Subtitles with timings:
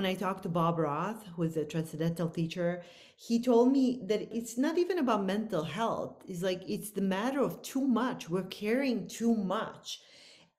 [0.00, 2.82] when I talked to Bob Roth, who is a transcendental teacher,
[3.16, 6.22] he told me that it's not even about mental health.
[6.26, 8.30] It's like it's the matter of too much.
[8.30, 10.00] We're carrying too much.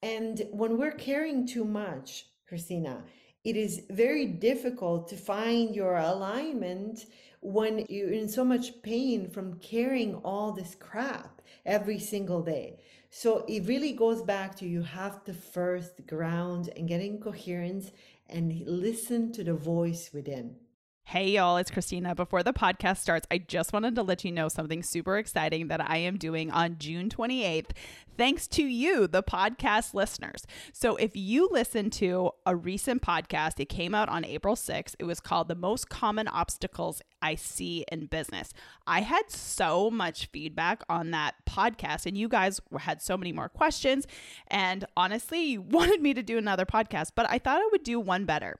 [0.04, 3.04] And when we're carrying too much, Christina,
[3.44, 7.08] it is very difficult to find your alignment
[7.40, 12.78] when you're in so much pain from carrying all this crap every single day.
[13.10, 17.90] So it really goes back to you have to first ground and get in coherence
[18.32, 20.56] and listen to the voice within.
[21.04, 22.16] Hey, y'all, it's Christina.
[22.16, 25.82] Before the podcast starts, I just wanted to let you know something super exciting that
[25.82, 27.72] I am doing on June 28th,
[28.18, 30.48] thanks to you, the podcast listeners.
[30.72, 34.96] So, if you listen to a recent podcast, it came out on April 6th.
[35.00, 38.54] It was called The Most Common Obstacles I See in Business.
[38.88, 43.50] I had so much feedback on that podcast, and you guys had so many more
[43.50, 44.08] questions.
[44.48, 48.00] And honestly, you wanted me to do another podcast, but I thought I would do
[48.00, 48.60] one better.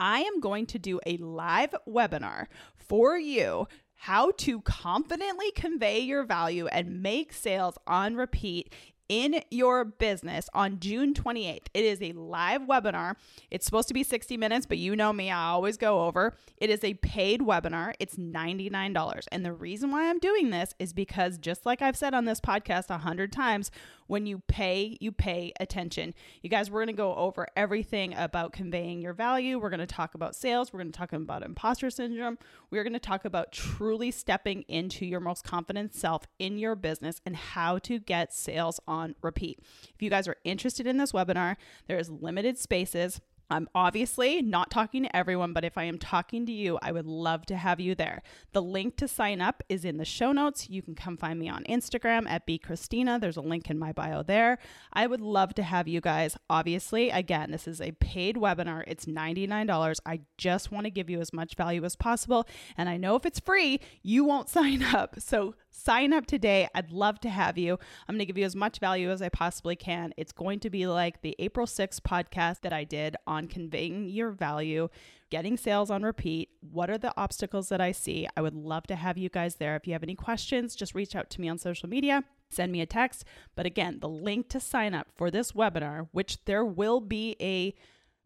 [0.00, 6.24] I am going to do a live webinar for you how to confidently convey your
[6.24, 8.72] value and make sales on repeat
[9.10, 11.66] in your business on June 28th.
[11.74, 13.16] It is a live webinar.
[13.50, 16.36] It's supposed to be 60 minutes, but you know me, I always go over.
[16.58, 17.92] It is a paid webinar.
[17.98, 19.26] It's $99.
[19.32, 22.40] And the reason why I'm doing this is because just like I've said on this
[22.40, 23.72] podcast a hundred times,
[24.06, 26.14] when you pay, you pay attention.
[26.42, 29.56] You guys, we're going to go over everything about conveying your value.
[29.58, 30.72] We're going to talk about sales.
[30.72, 32.36] We're going to talk about imposter syndrome.
[32.70, 37.20] We're going to talk about truly stepping into your most confident self in your business
[37.24, 39.60] and how to get sales on repeat.
[39.94, 41.56] If you guys are interested in this webinar,
[41.86, 43.20] there's limited spaces.
[43.50, 47.06] I'm obviously not talking to everyone, but if I am talking to you, I would
[47.06, 48.22] love to have you there.
[48.52, 50.70] The link to sign up is in the show notes.
[50.70, 53.20] You can come find me on Instagram at bchristina.
[53.20, 54.58] There's a link in my bio there.
[54.92, 56.36] I would love to have you guys.
[56.48, 58.84] Obviously, again, this is a paid webinar.
[58.86, 59.98] It's $99.
[60.06, 62.46] I just want to give you as much value as possible.
[62.76, 65.16] And I know if it's free, you won't sign up.
[65.18, 66.68] So sign up today.
[66.74, 67.78] I'd love to have you.
[68.08, 70.12] I'm going to give you as much value as I possibly can.
[70.16, 74.30] It's going to be like the April 6th podcast that I did on conveying your
[74.30, 74.88] value,
[75.30, 76.50] getting sales on repeat.
[76.60, 78.28] What are the obstacles that I see?
[78.36, 79.76] I would love to have you guys there.
[79.76, 82.24] If you have any questions, just reach out to me on social media.
[82.50, 83.24] Send me a text.
[83.54, 87.74] But again, the link to sign up for this webinar, which there will be a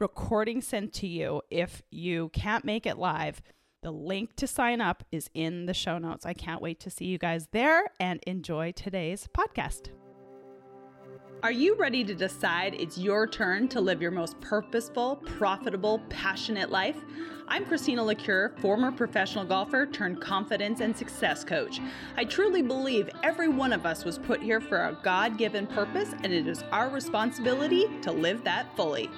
[0.01, 3.41] recording sent to you if you can't make it live
[3.85, 6.25] the link to sign up is in the show notes.
[6.25, 9.91] I can't wait to see you guys there and enjoy today's podcast.
[11.43, 16.71] Are you ready to decide it's your turn to live your most purposeful, profitable, passionate
[16.71, 16.97] life?
[17.47, 21.79] I'm Christina LaCure, former professional golfer turned confidence and success coach.
[22.17, 26.15] I truly believe every one of us was put here for a God given purpose,
[26.23, 29.11] and it is our responsibility to live that fully.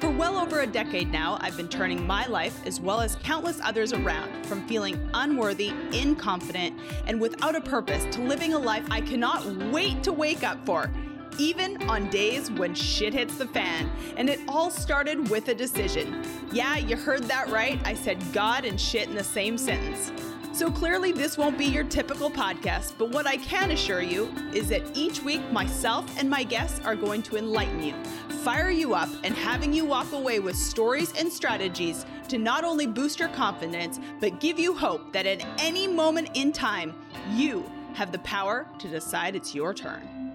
[0.00, 3.60] For well over a decade now, I've been turning my life, as well as countless
[3.62, 9.02] others around, from feeling unworthy, inconfident, and without a purpose to living a life I
[9.02, 10.90] cannot wait to wake up for,
[11.36, 13.90] even on days when shit hits the fan.
[14.16, 16.24] And it all started with a decision.
[16.50, 17.78] Yeah, you heard that right.
[17.84, 20.12] I said God and shit in the same sentence.
[20.52, 24.68] So clearly, this won't be your typical podcast, but what I can assure you is
[24.70, 27.94] that each week, myself and my guests are going to enlighten you,
[28.42, 32.86] fire you up, and having you walk away with stories and strategies to not only
[32.86, 36.94] boost your confidence, but give you hope that at any moment in time,
[37.32, 40.29] you have the power to decide it's your turn.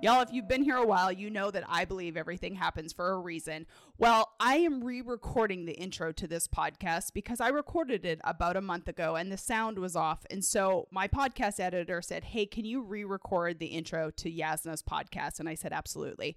[0.00, 3.10] Y'all, if you've been here a while, you know that I believe everything happens for
[3.10, 3.66] a reason.
[3.98, 8.56] Well, I am re recording the intro to this podcast because I recorded it about
[8.56, 10.24] a month ago and the sound was off.
[10.30, 14.84] And so my podcast editor said, Hey, can you re record the intro to Jasna's
[14.84, 15.40] podcast?
[15.40, 16.36] And I said, Absolutely.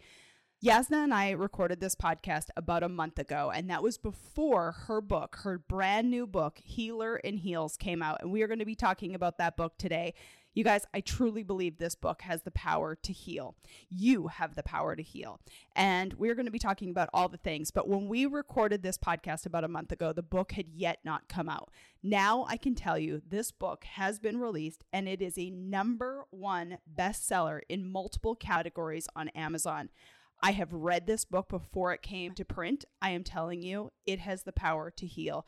[0.63, 5.01] Jasna and I recorded this podcast about a month ago, and that was before her
[5.01, 8.22] book, her brand new book, Healer in Heels, came out.
[8.22, 10.13] And we are going to be talking about that book today.
[10.53, 13.56] You guys, I truly believe this book has the power to heal.
[13.89, 15.39] You have the power to heal.
[15.78, 17.72] And we're going to be talking about all the things.
[17.72, 21.29] But when we recorded this podcast about a month ago, the book had yet not
[21.29, 21.70] come out.
[22.03, 26.26] Now I can tell you this book has been released and it is a number
[26.31, 29.90] one bestseller in multiple categories on Amazon.
[30.43, 32.84] I have read this book before it came to print.
[33.02, 35.46] I am telling you, it has the power to heal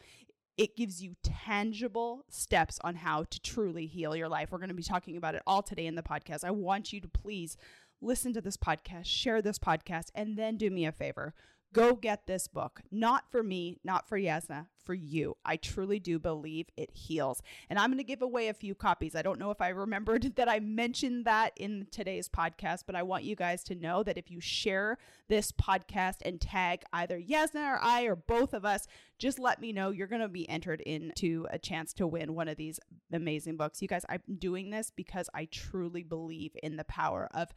[0.57, 4.51] it gives you tangible steps on how to truly heal your life.
[4.51, 6.43] We're going to be talking about it all today in the podcast.
[6.43, 7.57] I want you to please
[8.01, 11.33] listen to this podcast, share this podcast, and then do me a favor.
[11.73, 12.81] Go get this book.
[12.91, 15.37] Not for me, not for Jasna, for you.
[15.43, 17.41] I truly do believe it heals.
[17.67, 19.15] And I'm going to give away a few copies.
[19.15, 23.01] I don't know if I remembered that I mentioned that in today's podcast, but I
[23.01, 24.99] want you guys to know that if you share
[25.29, 28.85] this podcast and tag either Jasna or I or both of us,
[29.17, 29.89] just let me know.
[29.89, 32.79] You're going to be entered into a chance to win one of these
[33.11, 33.81] amazing books.
[33.81, 37.49] You guys, I'm doing this because I truly believe in the power of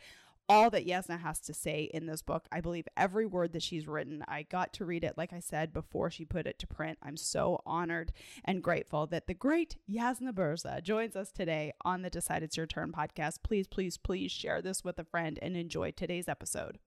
[0.49, 2.47] all that Jasna has to say in this book.
[2.53, 4.25] I believe every word that she's written.
[4.29, 6.99] I got to read it, like I said, before she put it to print.
[7.03, 8.13] I'm so honored
[8.45, 12.67] and grateful that the great Jasna Burza joins us today on the Decide It's Your
[12.67, 13.39] Turn podcast.
[13.43, 16.79] Please, please, please share this with a friend and enjoy today's episode.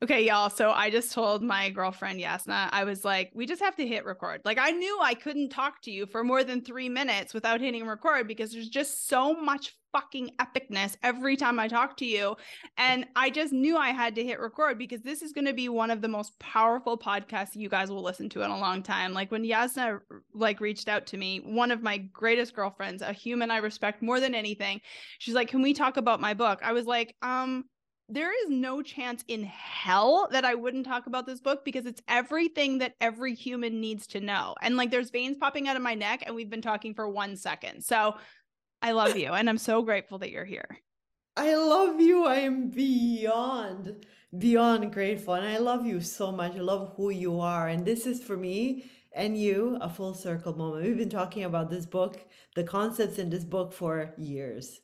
[0.00, 0.48] Okay, y'all.
[0.48, 4.04] So I just told my girlfriend Jasna, I was like, we just have to hit
[4.04, 4.40] record.
[4.44, 7.84] Like, I knew I couldn't talk to you for more than three minutes without hitting
[7.84, 12.36] record because there's just so much fucking epicness every time I talk to you.
[12.76, 15.68] And I just knew I had to hit record because this is going to be
[15.68, 19.12] one of the most powerful podcasts you guys will listen to in a long time.
[19.12, 19.98] Like when Jasna
[20.32, 24.20] like reached out to me, one of my greatest girlfriends, a human I respect more
[24.20, 24.80] than anything,
[25.18, 27.64] she's like, "Can we talk about my book?" I was like, "Um,
[28.08, 32.00] there is no chance in hell that I wouldn't talk about this book because it's
[32.08, 34.54] everything that every human needs to know.
[34.62, 37.36] And like there's veins popping out of my neck, and we've been talking for one
[37.36, 37.82] second.
[37.82, 38.16] So
[38.80, 40.80] I love you, and I'm so grateful that you're here.
[41.36, 42.24] I love you.
[42.24, 44.06] I am beyond,
[44.36, 45.34] beyond grateful.
[45.34, 46.56] And I love you so much.
[46.56, 47.68] I love who you are.
[47.68, 50.84] And this is for me and you a full circle moment.
[50.84, 52.18] We've been talking about this book,
[52.56, 54.80] the concepts in this book for years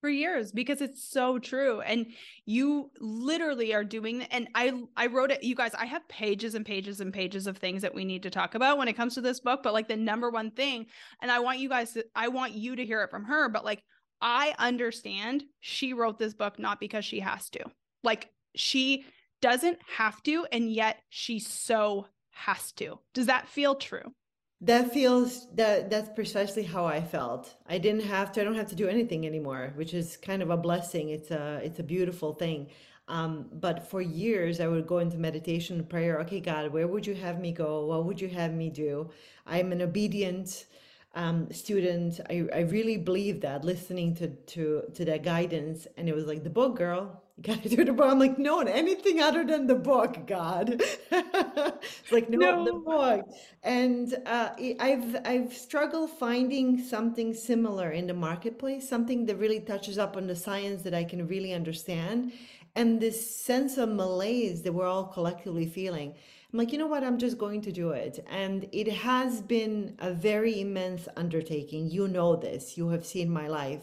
[0.00, 2.06] for years because it's so true and
[2.46, 6.64] you literally are doing and i i wrote it you guys i have pages and
[6.64, 9.20] pages and pages of things that we need to talk about when it comes to
[9.20, 10.86] this book but like the number one thing
[11.20, 13.64] and i want you guys to i want you to hear it from her but
[13.64, 13.82] like
[14.20, 17.60] i understand she wrote this book not because she has to.
[18.02, 19.04] Like she
[19.40, 22.98] doesn't have to and yet she so has to.
[23.14, 24.14] Does that feel true
[24.62, 27.54] that feels that that's precisely how I felt.
[27.66, 28.40] I didn't have to.
[28.40, 31.10] I don't have to do anything anymore, which is kind of a blessing.
[31.10, 32.68] It's a it's a beautiful thing.
[33.08, 36.20] Um, but for years, I would go into meditation and prayer.
[36.20, 37.86] Okay, God, where would you have me go?
[37.86, 39.10] What would you have me do?
[39.46, 40.66] I'm an obedient
[41.14, 42.20] um, student.
[42.28, 46.44] I, I really believe that listening to to to that guidance, and it was like
[46.44, 48.10] the book, girl gotta do the book.
[48.10, 50.82] I'm like, no, anything other than the book, God.
[51.10, 53.28] it's like, no, no, the book.
[53.62, 59.96] And uh, I've I've struggled finding something similar in the marketplace, something that really touches
[59.96, 62.32] up on the science that I can really understand,
[62.76, 66.14] and this sense of malaise that we're all collectively feeling.
[66.52, 67.04] I'm like, you know what?
[67.04, 68.24] I'm just going to do it.
[68.28, 71.88] And it has been a very immense undertaking.
[71.88, 72.76] You know this.
[72.76, 73.82] You have seen my life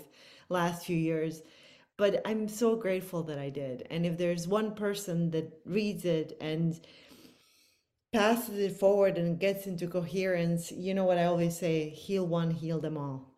[0.50, 1.42] last few years
[1.98, 3.88] but I'm so grateful that I did.
[3.90, 6.80] And if there's one person that reads it and
[8.14, 12.52] passes it forward and gets into coherence, you know what I always say heal one,
[12.52, 13.34] heal them all.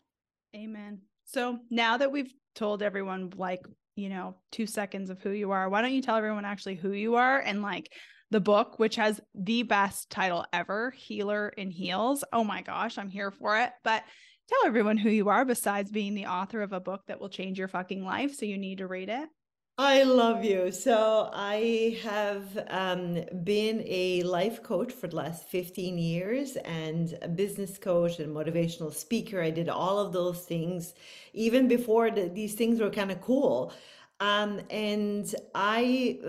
[0.56, 1.00] Amen.
[1.26, 3.62] So now that we've told everyone, like,
[3.96, 6.92] you know, two seconds of who you are, why don't you tell everyone actually who
[6.92, 7.92] you are and like,
[8.32, 12.24] the book, which has the best title ever, Healer in Heels.
[12.32, 13.72] Oh my gosh, I'm here for it.
[13.84, 14.04] But
[14.50, 17.60] tell everyone who you are besides being the author of a book that will change
[17.60, 18.36] your fucking life.
[18.36, 19.30] So you need to read it.
[19.78, 20.74] I love you.
[20.74, 27.30] So I have um, been a life coach for the last 15 years and a
[27.30, 29.42] business coach and motivational speaker.
[29.42, 30.96] I did all of those things
[31.32, 33.72] even before the, these things were kind of cool.
[34.22, 36.20] Um, and I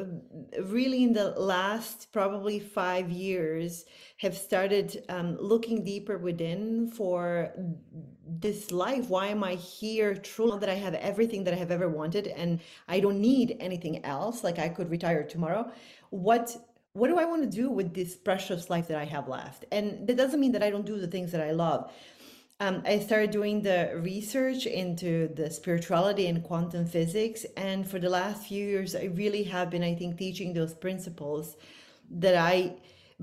[0.62, 3.84] really, in the last probably five years,
[4.18, 7.52] have started um, looking deeper within for
[8.26, 9.08] this life.
[9.08, 10.14] Why am I here?
[10.14, 14.04] Truly, that I have everything that I have ever wanted, and I don't need anything
[14.04, 14.44] else.
[14.44, 15.72] Like I could retire tomorrow.
[16.10, 16.56] What
[16.92, 19.64] what do I want to do with this precious life that I have left?
[19.70, 21.92] And that doesn't mean that I don't do the things that I love
[22.60, 27.46] um, I started doing the research into the spirituality and quantum physics.
[27.56, 31.56] And for the last few years, I really have been, I think, teaching those principles
[32.10, 32.74] that I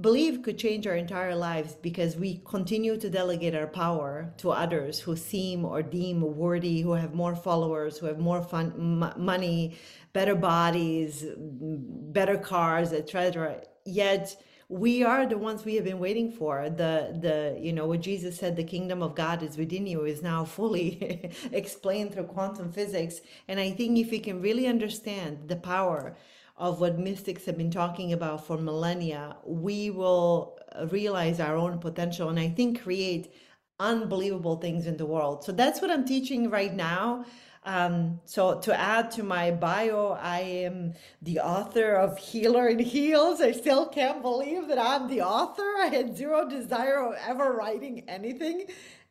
[0.01, 5.00] believe could change our entire lives because we continue to delegate our power to others
[5.00, 9.77] who seem or deem worthy, who have more followers, who have more fun, m- money,
[10.13, 13.62] better bodies, better cars, etc.
[13.86, 14.36] Yet,
[14.70, 16.70] we are the ones we have been waiting for.
[16.70, 20.22] The the you know what jesus said the kingdom of god is within you is
[20.22, 23.22] now fully explained through quantum physics.
[23.48, 26.16] And i think if we can really understand the power
[26.58, 31.80] of what mystics have been talking about for millennia we will uh, realize our own
[31.80, 33.32] potential and i think create
[33.80, 35.44] unbelievable things in the world.
[35.44, 37.26] So that's what i'm teaching right now
[37.68, 43.42] Um, so to add to my bio, I am the author of Healer in Heels.
[43.42, 45.70] I still can't believe that I'm the author.
[45.82, 48.68] I had zero desire of ever writing anything.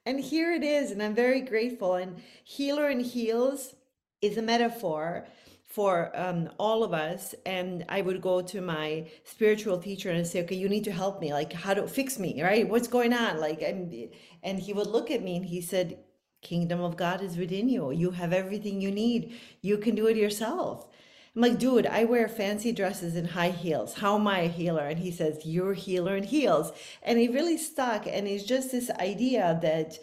[0.06, 1.96] And here it is, and I'm very grateful.
[1.96, 3.74] And Healer in Heels
[4.22, 5.26] is a metaphor
[5.66, 7.34] for um, all of us.
[7.44, 11.20] And I would go to my spiritual teacher and say, okay, you need to help
[11.20, 11.34] me.
[11.34, 12.66] Like, how to fix me, right?
[12.66, 13.38] What's going on?
[13.38, 15.98] Like, and he would look at me and he said,
[16.46, 17.90] kingdom of God is within you.
[17.90, 19.34] You have everything you need.
[19.62, 20.86] You can do it yourself.
[21.34, 23.94] I'm like, dude, I wear fancy dresses and high heels.
[23.94, 24.86] How am I a healer?
[24.86, 26.72] And he says, You're a healer in heels.
[27.02, 28.06] And he really stuck.
[28.06, 29.98] And it's just this idea that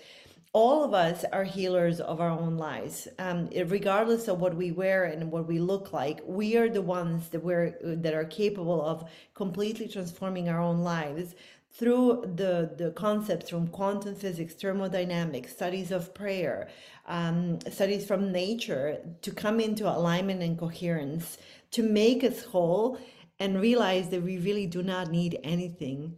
[0.53, 5.05] all of us are healers of our own lives um, regardless of what we wear
[5.05, 9.09] and what we look like we are the ones that we're that are capable of
[9.33, 11.33] completely transforming our own lives
[11.73, 16.69] through the the concepts from quantum physics thermodynamics studies of prayer
[17.07, 21.37] um, studies from nature to come into alignment and coherence
[21.71, 22.97] to make us whole
[23.39, 26.15] and realize that we really do not need anything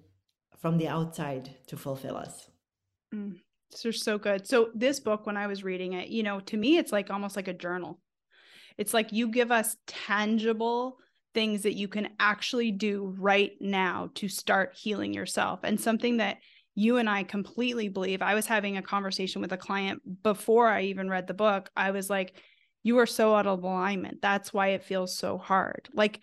[0.58, 2.50] from the outside to fulfill us
[3.14, 3.36] mm.
[3.82, 4.48] They're so good.
[4.48, 7.36] So this book, when I was reading it, you know, to me, it's like almost
[7.36, 8.00] like a journal.
[8.78, 10.98] It's like you give us tangible
[11.36, 15.60] things that you can actually do right now to start healing yourself.
[15.62, 16.38] And something that
[16.74, 18.22] you and I completely believe.
[18.22, 21.70] I was having a conversation with a client before I even read the book.
[21.76, 22.36] I was like,
[22.84, 24.22] you are so out of alignment.
[24.22, 25.88] That's why it feels so hard.
[25.94, 26.20] Like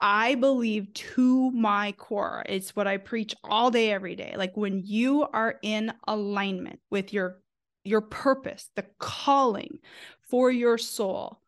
[0.00, 4.34] I believe to my core, it's what I preach all day, every day.
[4.36, 7.40] Like when you are in alignment with your
[7.84, 9.78] your purpose, the calling
[10.30, 11.40] for your soul,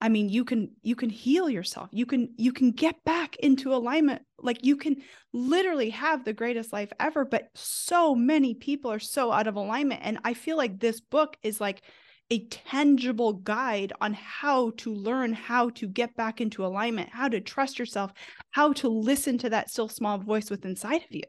[0.00, 1.88] I mean, you can you can heal yourself.
[1.92, 4.22] You can you can get back into alignment.
[4.38, 4.96] Like you can
[5.32, 10.02] literally have the greatest life ever, but so many people are so out of alignment
[10.04, 11.82] and I feel like this book is like
[12.30, 17.40] a tangible guide on how to learn how to get back into alignment, how to
[17.40, 18.12] trust yourself,
[18.50, 21.22] how to listen to that still small voice within inside of you.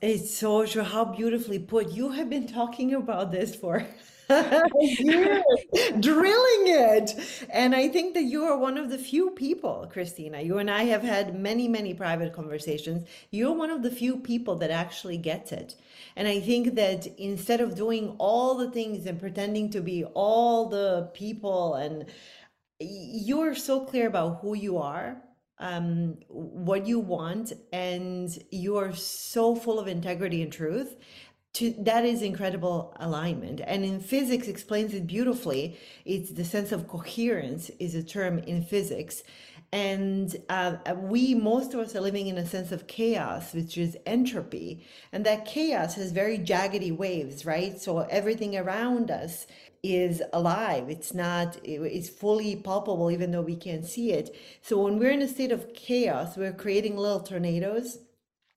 [0.00, 0.82] It's so true.
[0.82, 1.90] How beautifully put.
[1.90, 3.84] You have been talking about this for
[6.00, 7.16] drilling it.
[7.50, 10.40] And I think that you are one of the few people, Christina.
[10.40, 13.08] You and I have had many, many private conversations.
[13.30, 15.74] You're one of the few people that actually gets it.
[16.14, 20.68] And I think that instead of doing all the things and pretending to be all
[20.68, 22.06] the people, and
[22.78, 25.22] you're so clear about who you are
[25.60, 30.96] um, what you want, and you are so full of integrity and truth
[31.52, 33.60] to that is incredible alignment.
[33.64, 35.78] And in physics explains it beautifully.
[36.04, 39.22] It's the sense of coherence is a term in physics.
[39.72, 43.96] And uh, we most of us are living in a sense of chaos which is
[44.06, 44.86] entropy.
[45.12, 47.80] And that chaos has very jaggedy waves right?
[47.80, 49.46] So everything around us
[49.82, 50.88] is alive.
[50.88, 54.36] It's not it's fully palpable even though we can't see it.
[54.62, 57.98] So when we're in a state of chaos we're creating little tornadoes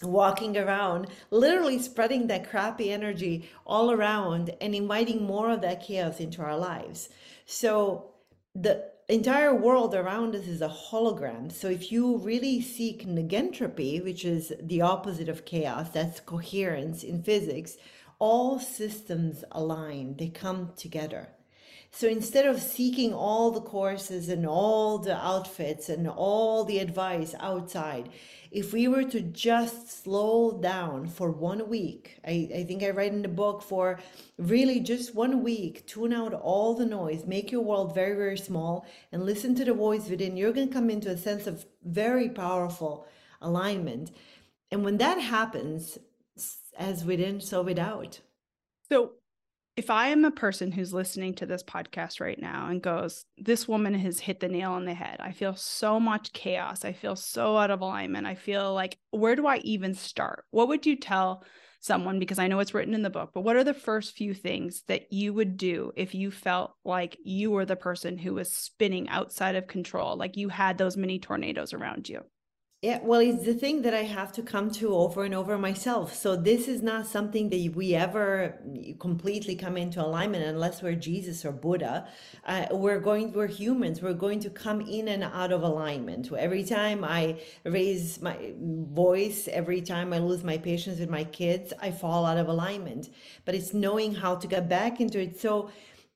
[0.06, 6.20] walking around, literally spreading that crappy energy all around and inviting more of that chaos
[6.20, 7.10] into our lives.
[7.46, 8.12] So
[8.56, 11.52] the entire world around us is a hologram.
[11.52, 17.24] So if you really seek negentropy, which is the opposite of chaos, that's coherence in
[17.24, 17.78] physics,
[18.20, 21.30] all systems align, they come together.
[21.92, 27.36] So instead of seeking all the courses and all the outfits and all the advice
[27.40, 28.10] outside,
[28.54, 33.12] if we were to just slow down for one week, I, I think I write
[33.12, 34.00] in the book for
[34.38, 38.86] really just one week, tune out all the noise, make your world very, very small,
[39.12, 42.30] and listen to the voice within, you're going to come into a sense of very
[42.30, 43.08] powerful
[43.42, 44.12] alignment.
[44.70, 45.98] And when that happens,
[46.78, 48.20] as within, so without.
[48.88, 49.14] So
[49.76, 53.68] if I am a person who's listening to this podcast right now and goes, This
[53.68, 55.18] woman has hit the nail on the head.
[55.20, 56.86] I feel so much chaos.
[56.86, 58.28] I feel so out of alignment.
[58.28, 60.46] I feel like, where do I even start?
[60.52, 61.44] What would you tell
[61.80, 62.20] someone?
[62.20, 64.84] Because I know it's written in the book, but what are the first few things
[64.88, 69.10] that you would do if you felt like you were the person who was spinning
[69.10, 72.22] outside of control, like you had those mini tornadoes around you?
[72.84, 76.14] Yeah, well, it's the thing that I have to come to over and over myself.
[76.14, 78.60] So this is not something that we ever
[79.00, 82.10] completely come into alignment unless we're Jesus or Buddha.
[82.46, 84.02] Uh, we're going, we're humans.
[84.02, 86.30] We're going to come in and out of alignment.
[86.34, 91.72] Every time I raise my voice, every time I lose my patience with my kids,
[91.82, 93.12] I fall out of alignment.
[93.46, 95.40] But it's knowing how to get back into it.
[95.40, 95.70] So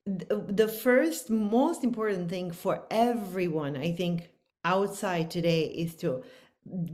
[0.04, 4.28] the first most important thing for everyone, I think,
[4.64, 6.22] outside today is to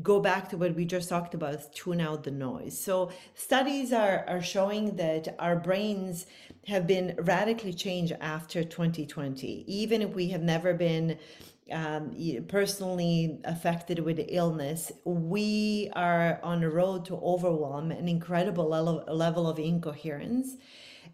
[0.02, 2.78] go back to what we just talked about tune out the noise.
[2.78, 6.26] So studies are are showing that our brains
[6.66, 11.18] have been radically changed after 2020 even if we have never been
[11.72, 12.14] um,
[12.48, 19.48] personally affected with illness, we are on a road to overwhelm, an incredible level, level
[19.48, 20.56] of incoherence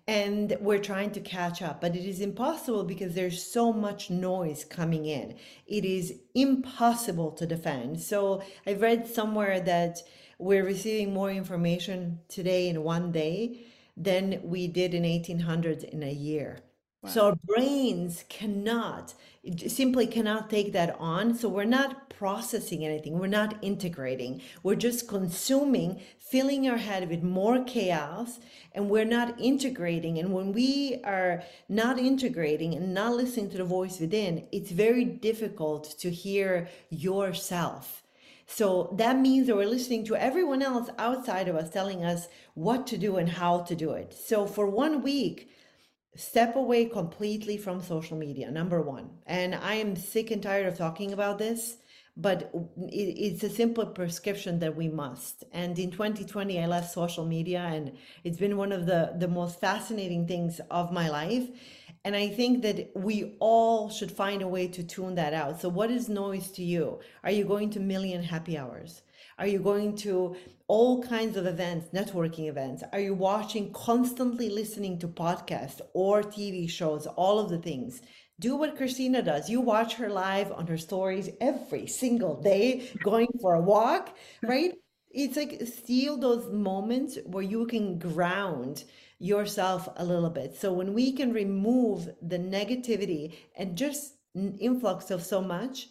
[0.07, 4.65] and we're trying to catch up but it is impossible because there's so much noise
[4.65, 5.35] coming in.
[5.67, 8.01] It is impossible to defend.
[8.01, 9.99] So i've read somewhere that
[10.39, 13.67] we're receiving more information today in one day
[13.97, 16.61] than we did in 1800s in a year
[17.03, 17.11] wow.
[17.11, 19.15] so our brains cannot
[19.67, 25.09] simply cannot take that on so we're not processing anything we're not integrating we're just
[25.09, 28.39] consuming filling our head with more chaos
[28.73, 30.19] and we're not integrating.
[30.19, 35.05] And when we are not integrating and not listening to the voice within, it's very
[35.05, 38.03] difficult to hear yourself.
[38.47, 42.87] So that means that we're listening to everyone else outside of us telling us what
[42.89, 44.13] to do and how to do it.
[44.13, 45.51] So for one week,
[46.17, 49.11] step away completely from social media, number one.
[49.27, 51.79] And I am sick and tired of talking about this
[52.21, 52.51] but
[52.89, 55.45] it's a simple prescription that we must.
[55.53, 59.61] And in 2020, I left social media, and it's been one of the, the most
[59.61, 61.49] fascinating things of my life.
[62.05, 65.61] And I think that we all should find a way to tune that out.
[65.61, 67.01] So, what is noise to you?
[67.23, 69.03] Are you going to million happy hours?
[69.41, 70.37] Are you going to
[70.69, 72.85] all kinds of events, networking events?
[72.93, 78.03] Are you watching, constantly listening to podcasts or TV shows, all of the things?
[78.41, 79.51] do what Christina does.
[79.51, 84.73] You watch her live on her stories every single day, going for a walk, right?
[85.11, 88.85] It's like steal those moments where you can ground
[89.19, 90.57] yourself a little bit.
[90.57, 95.89] So when we can remove the negativity and just influx of so much,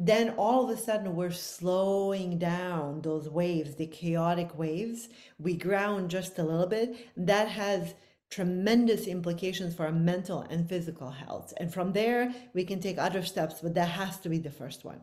[0.00, 5.08] then all of a sudden we're slowing down those waves, the chaotic waves.
[5.40, 6.96] We ground just a little bit.
[7.16, 7.94] That has
[8.30, 11.52] tremendous implications for our mental and physical health.
[11.56, 14.84] And from there, we can take other steps, but that has to be the first
[14.84, 15.00] one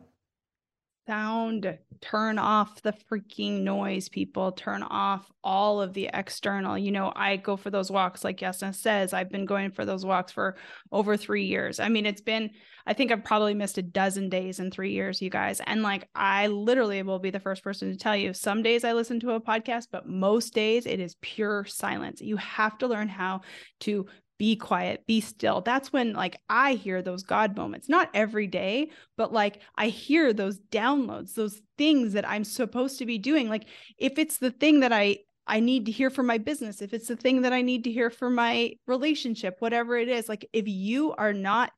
[1.06, 4.52] sound turn off the freaking noise people.
[4.52, 8.74] Turn off all of the external you know i go for those walks like Jasna
[8.74, 10.56] says i've been going for those walks for
[10.90, 11.78] over three years.
[11.78, 12.50] I mean it's been
[12.84, 15.60] i think i've probably missed a dozen days in three years you guys.
[15.64, 18.92] And like i literally will be the first person to tell you some days i
[18.92, 22.20] listen to a podcast but most days it is pure silence.
[22.20, 23.42] You have to learn how
[23.80, 24.06] to
[24.38, 25.60] be quiet, be still.
[25.60, 30.32] That's when like I hear those God moments, not every day, but like I hear
[30.32, 33.48] those downloads, those things that I'm supposed to be doing.
[33.48, 33.66] Like
[33.98, 37.08] if it's the thing that I I need to hear for my business, if it's
[37.08, 40.66] the thing that I need to hear for my relationship, whatever it is, like if
[40.66, 41.72] you are not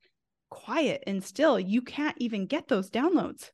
[0.50, 3.50] quiet and still, you can't even get those downloads.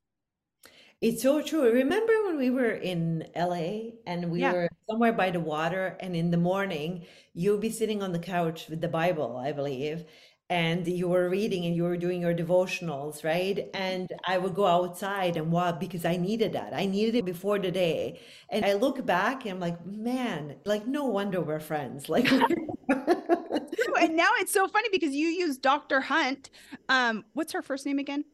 [1.04, 1.70] It's so true.
[1.70, 4.52] Remember when we were in LA and we Yeah.
[4.52, 8.68] were somewhere by the water, and in the morning you'll be sitting on the couch
[8.70, 10.04] with the Bible, I believe,
[10.48, 13.68] and you were reading and you were doing your devotionals, right?
[13.74, 16.72] And I would go outside and walk because I needed that.
[16.72, 18.20] I needed it before the day.
[18.48, 22.08] And I look back and I'm like, man, like no wonder we're friends.
[22.14, 22.28] Like
[24.00, 26.00] And now it's so funny because you use Dr.
[26.00, 26.50] Hunt.
[26.88, 28.24] Um, what's her first name again?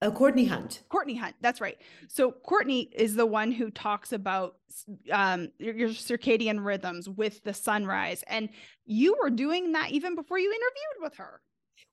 [0.00, 0.82] Uh, Courtney Hunt.
[0.88, 1.34] Courtney Hunt.
[1.40, 1.76] That's right.
[2.06, 4.56] So Courtney is the one who talks about
[5.10, 8.48] um, your, your, circadian rhythms with the sunrise, and
[8.84, 11.40] you were doing that even before you interviewed with her.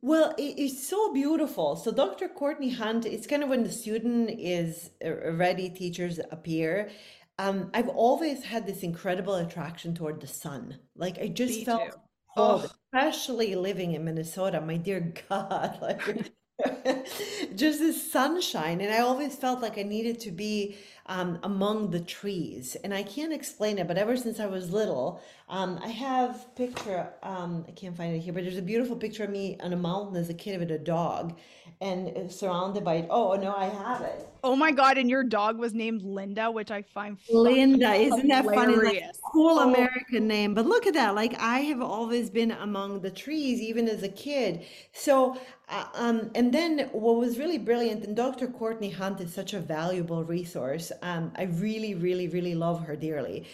[0.02, 1.76] Well, it, it's so beautiful.
[1.78, 2.28] So Dr.
[2.28, 6.92] Courtney Hunt, it's kind of when the student is uh, ready, teachers appear.
[7.40, 10.78] Um, I've always had this incredible attraction toward the sun.
[10.96, 11.98] Like I just Me felt too.
[12.38, 14.62] Oh, especially living in Minnesota.
[14.62, 16.32] My dear God, like
[17.56, 22.00] just this sunshine and i always felt like i needed to be um, among the
[22.00, 26.54] trees and i can't explain it but ever since i was little um, i have
[26.56, 29.74] picture um, i can't find it here but there's a beautiful picture of me on
[29.74, 31.38] a mountain as a kid with a dog
[31.82, 33.08] and surrounded by it.
[33.10, 34.98] oh no i have it oh my God!
[34.98, 38.76] And your dog was named Linda, which I find Linda, isn't that funny?
[38.76, 39.74] Like, cool Oh.
[39.74, 40.54] American name.
[40.54, 41.16] But look at that.
[41.16, 44.64] Like I have always been among the trees, even as a kid.
[44.94, 45.38] So,
[45.68, 48.48] uh, um, and then what was really brilliant, and Dr.
[48.48, 50.92] Courtney Hunt is such a valuable resource.
[51.02, 53.46] Um, I really, really, really love her dearly.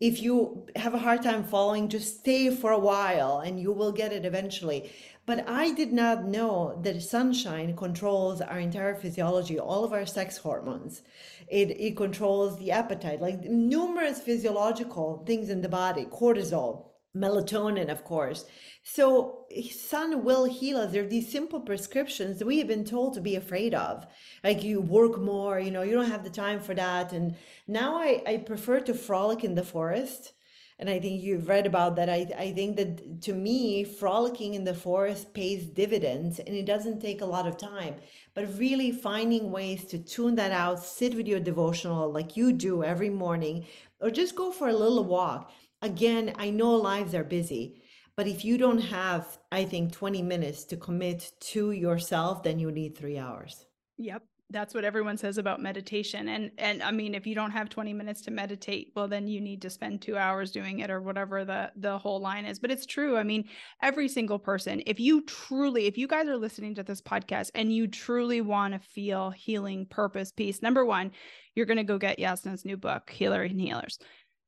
[0.00, 3.92] If you have a hard time following, just stay for a while and you will
[3.92, 4.92] get it eventually.
[5.24, 10.36] But I did not know that sunshine controls our entire physiology, all of our sex
[10.38, 11.02] hormones.
[11.46, 16.86] It, it controls the appetite, like numerous physiological things in the body, cortisol.
[17.16, 18.46] Melatonin, of course.
[18.82, 20.92] So sun will heal us.
[20.92, 24.06] There are these simple prescriptions that we have been told to be afraid of.
[24.42, 27.12] Like you work more, you know, you don't have the time for that.
[27.12, 27.36] And
[27.68, 30.32] now I, I prefer to frolic in the forest.
[30.78, 32.08] And I think you've read about that.
[32.08, 37.00] I, I think that to me, frolicking in the forest pays dividends and it doesn't
[37.00, 37.96] take a lot of time.
[38.34, 42.82] But really finding ways to tune that out, sit with your devotional like you do
[42.82, 43.66] every morning,
[44.00, 47.82] or just go for a little walk again, I know lives are busy,
[48.16, 52.70] but if you don't have, I think, 20 minutes to commit to yourself, then you
[52.70, 53.66] need three hours.
[53.98, 54.22] Yep.
[54.50, 56.28] That's what everyone says about meditation.
[56.28, 59.40] And and I mean, if you don't have 20 minutes to meditate, well, then you
[59.40, 62.58] need to spend two hours doing it or whatever the the whole line is.
[62.58, 63.16] But it's true.
[63.16, 63.48] I mean,
[63.82, 67.72] every single person, if you truly, if you guys are listening to this podcast and
[67.74, 71.12] you truly want to feel healing, purpose, peace, number one,
[71.54, 73.98] you're gonna go get Jasna's new book, Healer and Healers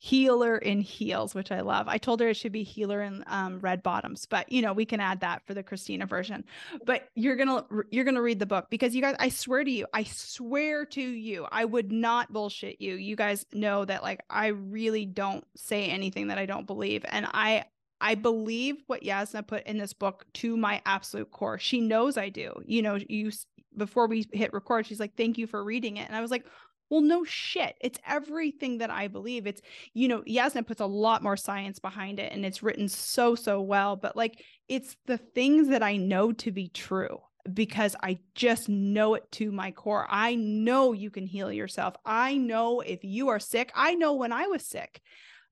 [0.05, 1.88] healer in heels, which I love.
[1.88, 4.85] I told her it should be healer in um, red bottoms, but you know we
[4.85, 6.45] can add that for the Christina version.
[6.85, 9.87] But you're gonna you're gonna read the book because you guys, I swear to you,
[9.95, 12.97] I swear to you, I would not bullshit you.
[12.97, 17.27] You guys know that like I really don't say anything that I don't believe, and
[17.33, 17.64] I
[17.99, 21.59] I believe what Jasna put in this book to my absolute core.
[21.59, 22.53] She knows I do.
[22.67, 23.31] You know, you
[23.75, 26.45] before we hit record, she's like, "Thank you for reading it," and I was like
[26.90, 27.77] well, no shit.
[27.81, 29.47] It's everything that I believe.
[29.47, 29.62] It's,
[29.94, 33.61] you know, Jasna puts a lot more science behind it and it's written so, so
[33.61, 33.97] well.
[33.97, 37.20] But like, it's the things that I know to be true
[37.53, 40.07] because I just know it to my core.
[40.09, 41.94] I know you can heal yourself.
[42.05, 45.01] I know if you are sick, I know when I was sick.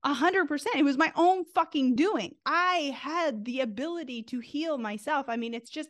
[0.05, 0.75] A hundred percent.
[0.75, 2.35] It was my own fucking doing.
[2.45, 5.27] I had the ability to heal myself.
[5.29, 5.89] I mean, it's just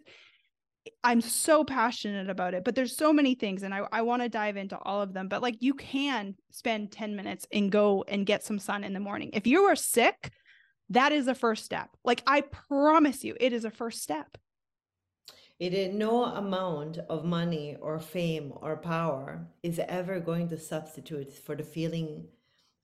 [1.04, 4.30] I'm so passionate about it, but there's so many things and I, I want to
[4.30, 5.28] dive into all of them.
[5.28, 9.00] But like you can spend 10 minutes and go and get some sun in the
[9.00, 9.30] morning.
[9.34, 10.32] If you are sick,
[10.90, 11.90] that is a first step.
[12.04, 14.38] Like I promise you, it is a first step.
[15.60, 21.32] It is no amount of money or fame or power is ever going to substitute
[21.32, 22.28] for the feeling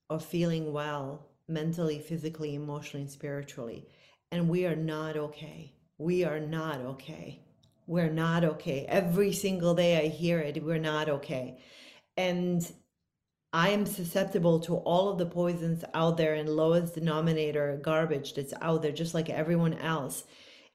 [0.09, 3.87] of feeling well mentally, physically, emotionally, and spiritually.
[4.31, 5.73] And we are not okay.
[5.97, 7.43] We are not okay
[7.89, 8.85] we're not okay.
[8.87, 11.57] Every single day I hear it, we're not okay.
[12.15, 12.71] And
[13.51, 18.53] I am susceptible to all of the poisons out there and lowest denominator garbage that's
[18.61, 20.23] out there, just like everyone else.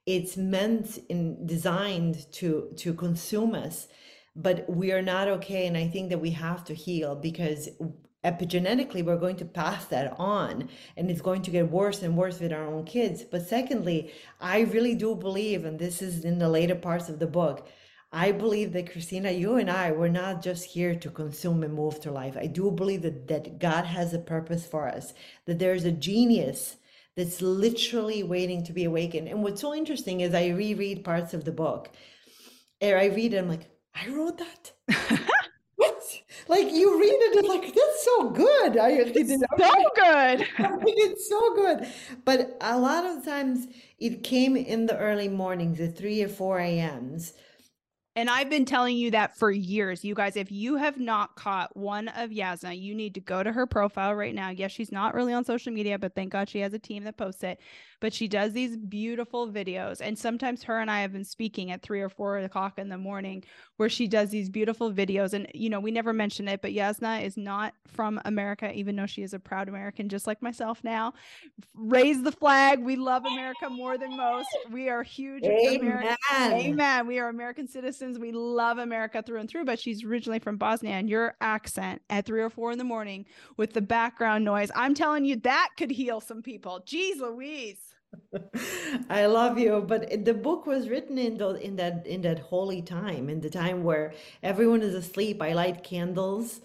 [0.06, 3.86] It's meant and designed to to consume us,
[4.34, 5.68] but we are not okay.
[5.68, 7.68] And I think that we have to heal because
[8.24, 12.40] epigenetically we're going to pass that on and it's going to get worse and worse
[12.40, 13.22] with our own kids.
[13.22, 17.26] But secondly i really do believe and this is in the later parts of the
[17.26, 17.68] book
[18.12, 22.00] i believe that christina you and i we're not just here to consume and move
[22.00, 22.36] through life.
[22.36, 25.12] I do believe that, that god has a purpose for us
[25.46, 26.76] that there's a genius
[27.16, 29.28] that's literally waiting to be awakened.
[29.28, 31.90] And what's so interesting is i reread parts of the book.
[32.80, 34.72] And i read it i'm like i wrote that
[36.48, 40.46] like you read it and like that's so good I, it's so good
[40.86, 41.86] it's so good
[42.24, 43.66] but a lot of times
[43.98, 47.34] it came in the early mornings at 3 or 4 a.m.s
[48.16, 50.04] and I've been telling you that for years.
[50.04, 53.50] You guys, if you have not caught one of Jasna, you need to go to
[53.50, 54.50] her profile right now.
[54.50, 57.16] Yes, she's not really on social media, but thank God she has a team that
[57.16, 57.58] posts it.
[58.00, 60.00] But she does these beautiful videos.
[60.00, 62.98] And sometimes her and I have been speaking at three or four o'clock in the
[62.98, 63.44] morning
[63.76, 65.32] where she does these beautiful videos.
[65.32, 69.06] And, you know, we never mention it, but Jasna is not from America, even though
[69.06, 71.14] she is a proud American, just like myself now.
[71.74, 72.80] Raise the flag.
[72.80, 74.48] We love America more than most.
[74.70, 76.16] We are huge Amen.
[76.32, 77.06] Amen.
[77.06, 78.18] We are American citizens.
[78.18, 80.94] We love America through and through, but she's originally from Bosnia.
[80.94, 83.26] And your accent at three or four in the morning
[83.56, 86.82] with the background noise, I'm telling you, that could heal some people.
[86.86, 87.93] Jeez Louise.
[89.10, 92.82] I love you, but the book was written in the, in that in that holy
[92.82, 95.42] time, in the time where everyone is asleep.
[95.42, 96.60] I light candles.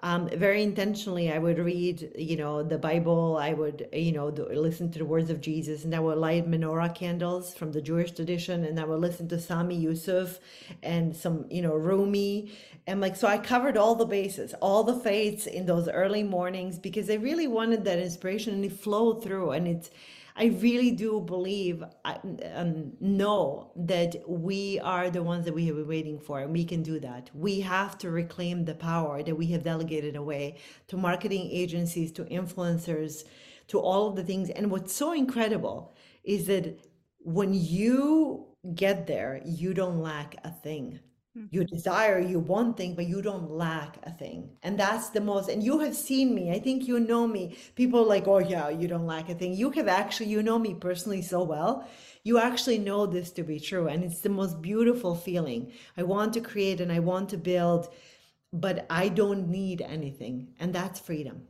[0.00, 3.38] Um, very intentionally, I would read, you know, the Bible.
[3.40, 6.94] I would, you know, listen to the words of Jesus, and I would light menorah
[6.94, 10.40] candles from the Jewish tradition, and I would listen to Sami Yusuf
[10.82, 12.52] and some, you know, Rumi,
[12.86, 13.28] and like so.
[13.28, 17.46] I covered all the bases, all the faiths in those early mornings because I really
[17.46, 19.90] wanted that inspiration, and it flowed through, and it's
[20.36, 25.86] I really do believe, um, know that we are the ones that we have been
[25.86, 27.30] waiting for, and we can do that.
[27.32, 30.56] We have to reclaim the power that we have delegated away
[30.88, 33.22] to marketing agencies, to influencers,
[33.68, 34.50] to all of the things.
[34.50, 35.94] And what's so incredible
[36.24, 36.84] is that
[37.20, 40.98] when you get there, you don't lack a thing.
[41.36, 41.46] Mm-hmm.
[41.50, 44.50] You desire, you want thing, but you don't lack a thing.
[44.62, 46.52] And that's the most, and you have seen me.
[46.52, 47.56] I think you know me.
[47.74, 49.52] People like, oh, yeah, you don't lack a thing.
[49.52, 51.88] You have actually, you know me personally so well.
[52.22, 53.88] You actually know this to be true.
[53.88, 55.72] And it's the most beautiful feeling.
[55.96, 57.92] I want to create and I want to build,
[58.52, 60.54] but I don't need anything.
[60.60, 61.42] And that's freedom.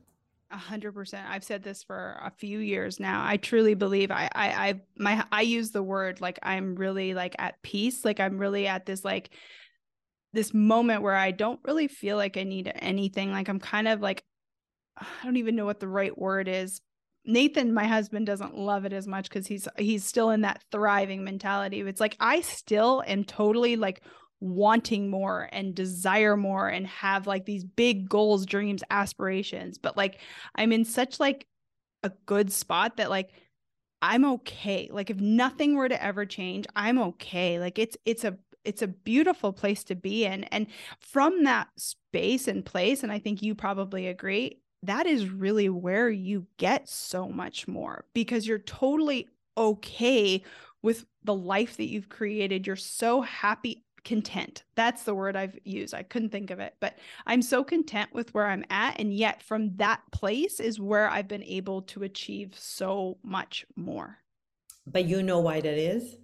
[0.51, 1.27] A hundred percent.
[1.29, 3.25] I've said this for a few years now.
[3.27, 7.35] I truly believe I, I, I, my, I use the word like I'm really like
[7.39, 8.05] at peace.
[8.05, 9.31] Like I'm really at this like
[10.35, 13.33] this moment where I don't really feel like I need anything.
[13.33, 14.23] Like I'm kind of like,
[14.97, 16.81] I don't even know what the right word is.
[17.27, 21.25] Nathan, my husband, doesn't love it as much because he's he's still in that thriving
[21.25, 21.81] mentality.
[21.81, 24.03] It's like I still am totally like
[24.41, 29.79] wanting more and desire more and have like these big goals, dreams, aspirations.
[29.79, 30.21] But like
[30.55, 31.47] I'm in such like
[32.03, 33.31] a good spot that like
[34.03, 34.91] I'm okay.
[34.93, 37.59] Like if nothing were to ever change, I'm okay.
[37.59, 40.67] Like it's it's a it's a beautiful place to be in and
[41.01, 46.11] from that space and place and i think you probably agree that is really where
[46.11, 50.43] you get so much more because you're totally okay
[50.83, 52.67] with the life that you've created.
[52.67, 54.65] You're so happy content.
[54.75, 55.95] That's the word i've used.
[55.95, 59.43] I couldn't think of it but i'm so content with where i'm at and yet
[59.43, 64.19] from that place is where i've been able to achieve so much more.
[64.87, 66.17] But you know why that is?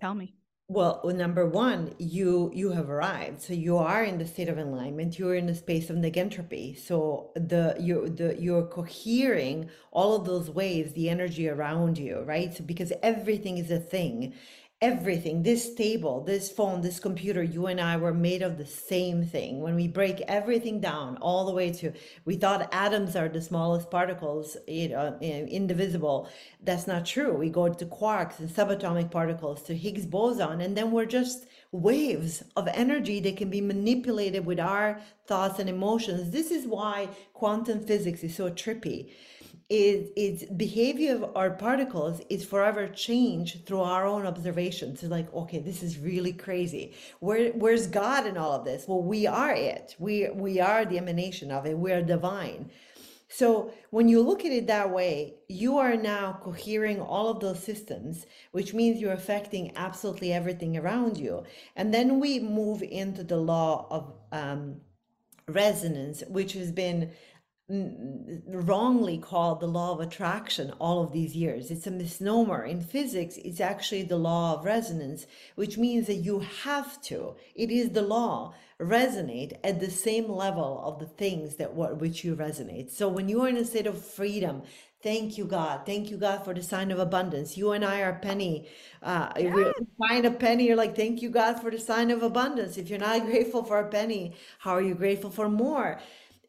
[0.00, 0.34] Tell me
[0.72, 3.42] well, number one, you you have arrived.
[3.42, 5.18] So you are in the state of alignment.
[5.18, 6.78] You're in the space of negentropy.
[6.78, 12.54] So the you the you're cohering all of those waves, the energy around you, right?
[12.54, 14.34] So because everything is a thing
[14.82, 19.24] everything this table this phone this computer you and i were made of the same
[19.24, 19.60] thing.
[19.60, 21.92] When we break everything down all the way to
[22.24, 25.24] we thought atoms are the smallest particles you know uh,
[25.60, 26.28] indivisible.
[26.62, 27.32] That's not true.
[27.32, 32.42] We go to quarks and subatomic particles to higgs boson and then we're just waves
[32.56, 36.30] of energy that can be manipulated with our thoughts and emotions.
[36.30, 39.10] This is why quantum physics is so trippy
[39.72, 45.02] is its behavior of our particles is forever changed through our own observations.
[45.02, 46.94] It's like, okay, this is really crazy.
[47.20, 48.84] Where where's God in all of this?
[48.86, 49.96] Well, we are it.
[49.98, 51.78] We we are the emanation of it.
[51.78, 52.70] We are divine.
[53.28, 57.62] So when you look at it that way, you are now cohering all of those
[57.64, 61.44] systems, which means you're affecting absolutely everything around you.
[61.76, 64.82] And then we move into the law of um,
[65.48, 67.10] resonance, which has been
[67.68, 71.70] wrongly called the law of attraction all of these years.
[71.70, 72.64] It's a misnomer.
[72.64, 77.70] In physics, it's actually the law of resonance, which means that you have to, it
[77.70, 82.34] is the law, resonate at the same level of the things that what which you
[82.34, 82.90] resonate.
[82.90, 84.62] So when you are in a state of freedom,
[85.02, 85.84] Thank you, God.
[85.84, 87.56] Thank you, God, for the sign of abundance.
[87.56, 88.68] You and I are penny.
[89.02, 89.52] Uh, yes.
[89.52, 92.78] we find a penny, you're like, thank you, God, for the sign of abundance.
[92.78, 96.00] If you're not grateful for a penny, how are you grateful for more?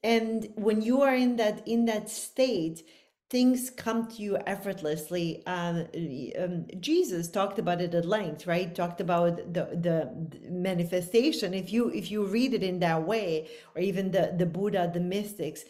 [0.04, 2.84] And when you are in that in that state
[3.30, 5.44] things come to you effortlessly.
[5.48, 5.88] Um,
[6.40, 8.74] um, jesus talked about it at length right?
[8.76, 9.98] Talked about the the
[10.50, 11.54] manifestation.
[11.54, 15.00] If you if you read it in that way or even the the buddha the
[15.00, 15.64] mystics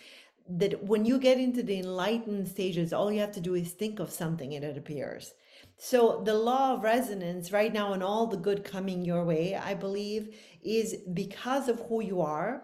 [0.49, 3.99] that when you get into the enlightened stages all you have to do is think
[3.99, 5.33] of something and it appears.
[5.77, 9.73] So the law of resonance right now and all the good coming your way i
[9.73, 12.63] believe is because of who you are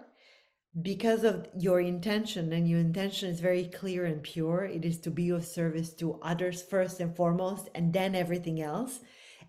[0.81, 5.09] because of your intention and your intention is very clear and pure it is to
[5.09, 8.99] be of service to others first and foremost and then everything else.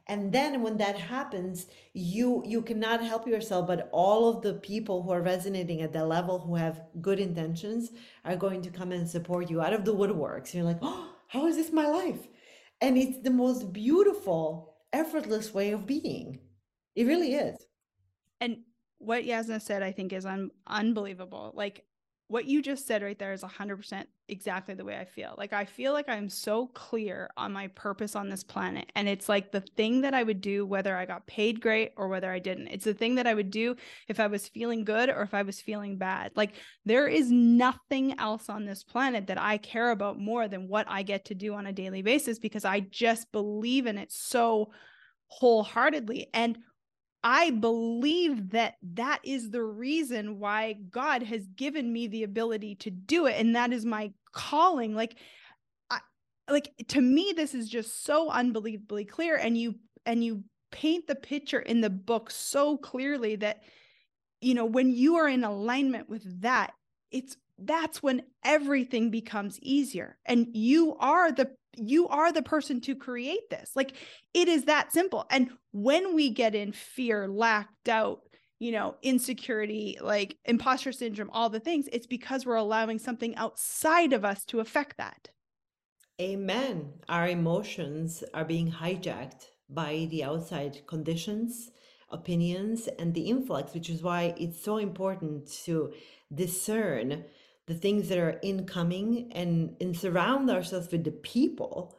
[0.06, 5.02] And then when that happens you you cannot help yourself but all of the people
[5.02, 7.90] who are resonating at that level who have good intentions
[8.24, 10.54] are going to come and support you out of the woodworks.
[10.54, 12.26] You're like oh how is this my life?
[12.80, 16.40] And it's the most beautiful effortless way of being.
[16.96, 17.56] It really is.
[18.40, 18.56] And
[19.00, 21.52] what Jasna said, I think, is un- unbelievable.
[21.54, 21.84] Like
[22.30, 25.34] what you just said right there is 100% exactly the way I feel.
[25.36, 28.92] Like, I feel like I'm so clear on my purpose on this planet.
[28.94, 32.06] And it's like the thing that I would do, whether I got paid great or
[32.06, 32.68] whether I didn't.
[32.68, 33.74] It's the thing that I would do
[34.06, 36.30] if I was feeling good or if I was feeling bad.
[36.36, 36.52] Like,
[36.84, 41.02] there is nothing else on this planet that I care about more than what I
[41.02, 44.70] get to do on a daily basis because I just believe in it so
[45.26, 46.28] wholeheartedly.
[46.32, 46.58] And
[47.22, 52.90] I believe that that is the reason why God has given me the ability to
[52.90, 54.94] do it and that is my calling.
[54.94, 55.16] Like
[55.90, 56.00] I,
[56.48, 59.74] like to me this is just so unbelievably clear and you
[60.06, 63.62] and you paint the picture in the book so clearly that
[64.40, 66.72] you know when you are in alignment with that
[67.10, 70.18] it's that's when everything becomes easier.
[70.26, 73.70] And you are the you are the person to create this.
[73.76, 73.92] Like
[74.34, 75.26] it is that simple.
[75.30, 78.22] And when we get in fear lack doubt
[78.58, 84.12] you know insecurity like imposter syndrome all the things it's because we're allowing something outside
[84.12, 85.28] of us to affect that.
[86.20, 86.92] Amen.
[87.08, 91.70] Our emotions are being hijacked by the outside conditions
[92.10, 95.92] opinions and the influx which is why it's so important to
[96.34, 97.24] discern
[97.70, 101.96] the things that are incoming and, and surround ourselves with the people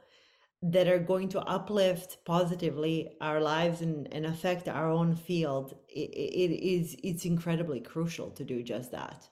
[0.61, 6.09] that are going to uplift positively our lives and, and affect our own field it,
[6.11, 9.29] it is it's incredibly crucial to do just that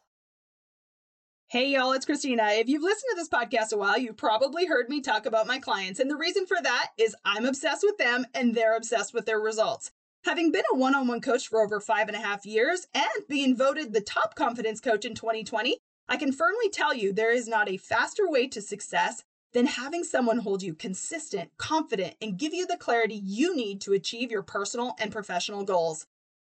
[1.51, 2.43] Hey, y'all, it's Christina.
[2.51, 5.57] If you've listened to this podcast a while, you've probably heard me talk about my
[5.57, 5.99] clients.
[5.99, 9.39] And the reason for that is I'm obsessed with them and they're obsessed with their
[9.39, 9.89] results.
[10.25, 13.27] Having been a one on one coach for over five and a half years and
[13.27, 15.79] being voted the top confidence coach in 2020,
[16.11, 20.03] I can firmly tell you there is not a faster way to success than having
[20.03, 24.41] someone hold you consistent, confident, and give you the clarity you need to achieve your
[24.41, 26.07] personal and professional goals.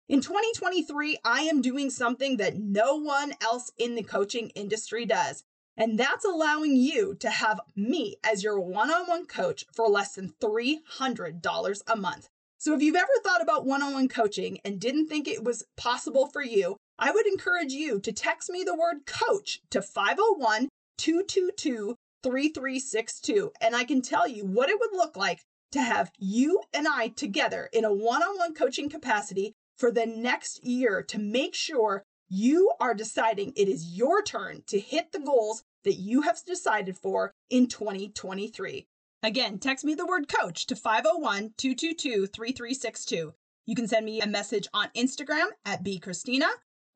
[0.09, 5.43] In 2023, I am doing something that no one else in the coaching industry does,
[5.77, 10.15] and that's allowing you to have me as your one on one coach for less
[10.15, 12.29] than $300 a month.
[12.57, 15.65] So if you've ever thought about one on one coaching and didn't think it was
[15.77, 20.69] possible for you, I would encourage you to text me the word coach to 501
[20.97, 26.61] 222 3362, and I can tell you what it would look like to have you
[26.73, 31.17] and I together in a one on one coaching capacity for the next year to
[31.17, 36.21] make sure you are deciding it is your turn to hit the goals that you
[36.21, 38.85] have decided for in 2023.
[39.23, 43.33] Again, text me the word coach to 501 222 3362.
[43.65, 46.47] You can send me a message on Instagram at bchristina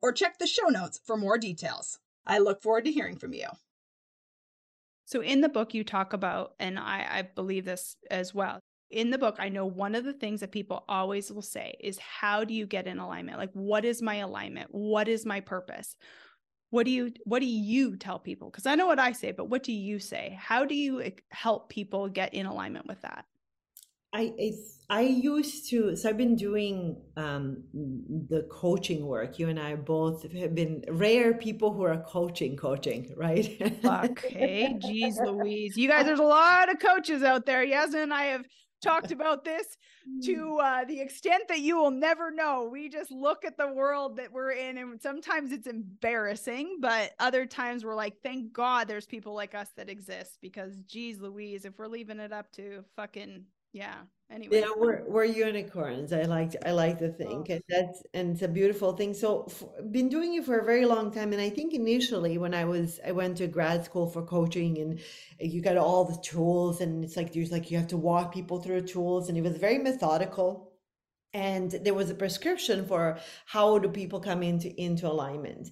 [0.02, 1.98] or check the show notes for more details.
[2.26, 3.46] I look forward to hearing from you.
[5.04, 8.58] So, in the book, you talk about, and I, I believe this as well.
[8.90, 11.98] In the book, I know one of the things that people always will say is,
[11.98, 13.38] How do you get in alignment?
[13.38, 14.68] Like, what is my alignment?
[14.72, 15.96] What is my purpose?
[16.70, 19.48] what do you what do you tell people because i know what i say but
[19.48, 23.24] what do you say how do you help people get in alignment with that
[24.16, 24.52] i i,
[24.88, 27.62] I used to so i've been doing um,
[28.32, 29.38] the coaching work.
[29.38, 33.46] You and i both have been rare people who are coaching coaching right?
[33.84, 35.76] Okay geez louise.
[35.76, 37.64] You guys there's a lot of coaches out there.
[37.64, 38.44] Yes and i have
[38.82, 39.66] talked about this
[40.22, 40.60] to mm.
[40.62, 42.68] uh, the extent that you will never know.
[42.70, 47.46] We just look at the world that we're in, and sometimes it's embarrassing, but other
[47.46, 51.78] times we're like, thank God there's people like us that exist because, geez, Louise, if
[51.78, 53.44] we're leaving it up to fucking
[53.76, 53.96] yeah
[54.30, 54.60] anyway.
[54.60, 56.10] Yeah we're, we're unicorns.
[56.12, 57.54] I like i like to think oh.
[57.54, 59.12] and that's and it's a beautiful thing.
[59.12, 62.54] So for, been doing it for a very long time and i think initially when
[62.54, 65.00] i was i went to grad school for coaching and
[65.38, 68.58] you got all the tools and it's like there's like you have to walk people
[68.62, 70.72] through tools and it was very methodical
[71.34, 75.68] and there was a prescription for how do people come into into alignment.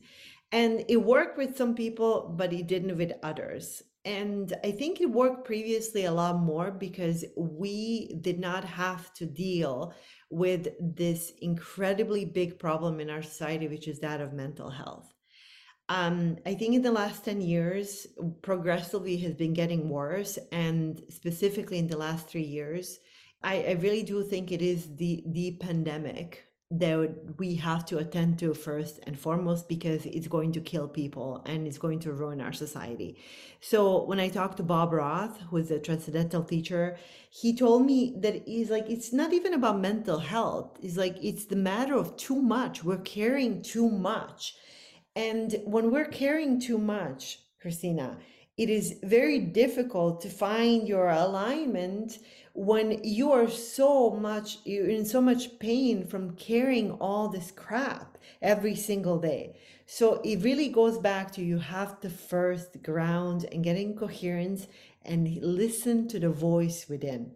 [0.52, 5.10] And it worked with some people but it didn't with others and I think it
[5.10, 9.94] worked previously a lot more because we did not have to deal
[10.28, 15.10] with this incredibly big problem in our society, which is that of mental health.
[15.88, 18.06] Um, I think in the last 10 years,
[18.42, 20.38] progressively has been getting worse.
[20.52, 22.98] And specifically in the last three years,
[23.42, 26.44] I, I really do think it is the, the pandemic
[26.78, 31.42] that we have to attend to first and foremost because it's going to kill people
[31.46, 33.16] and it's going to ruin our society.
[33.60, 36.96] So when I talked to Bob Roth, who is a transcendental teacher,
[37.30, 40.78] he told me that he's like it's not even about mental health.
[40.82, 42.84] It's like it's the matter of too much.
[42.84, 44.54] We're caring too much.
[45.16, 48.18] And when we're caring too much, Christina,
[48.56, 52.18] it is very difficult to find your alignment
[52.54, 58.16] when you are so much you're in so much pain from carrying all this crap
[58.40, 59.56] every single day.
[59.86, 64.68] So it really goes back to you have to first ground and get in coherence
[65.02, 67.32] and listen to the voice within.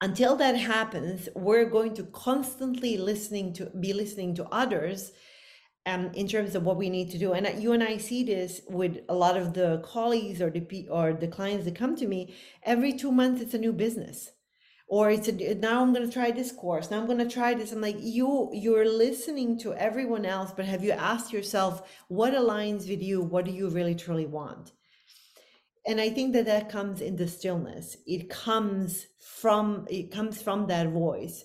[0.00, 5.10] Until that happens we're going to constantly listening to be listening to others
[5.86, 7.32] um, in terms of what we need to do.
[7.32, 11.12] And you and I see this with a lot of the colleagues or the or
[11.12, 12.34] the clients that come to me.
[12.62, 14.30] Every two months, it's a new business,
[14.88, 16.90] or it's a now I'm going to try this course.
[16.90, 17.72] Now I'm going to try this.
[17.72, 18.50] I'm like you.
[18.52, 23.20] You're listening to everyone else, but have you asked yourself what aligns with you?
[23.20, 24.72] What do you really truly want?
[25.86, 27.98] And I think that that comes in the stillness.
[28.06, 31.44] It comes from it comes from that voice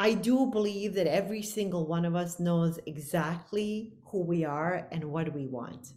[0.00, 5.04] I do believe that every single one of us knows exactly who we are and
[5.04, 5.92] what we want.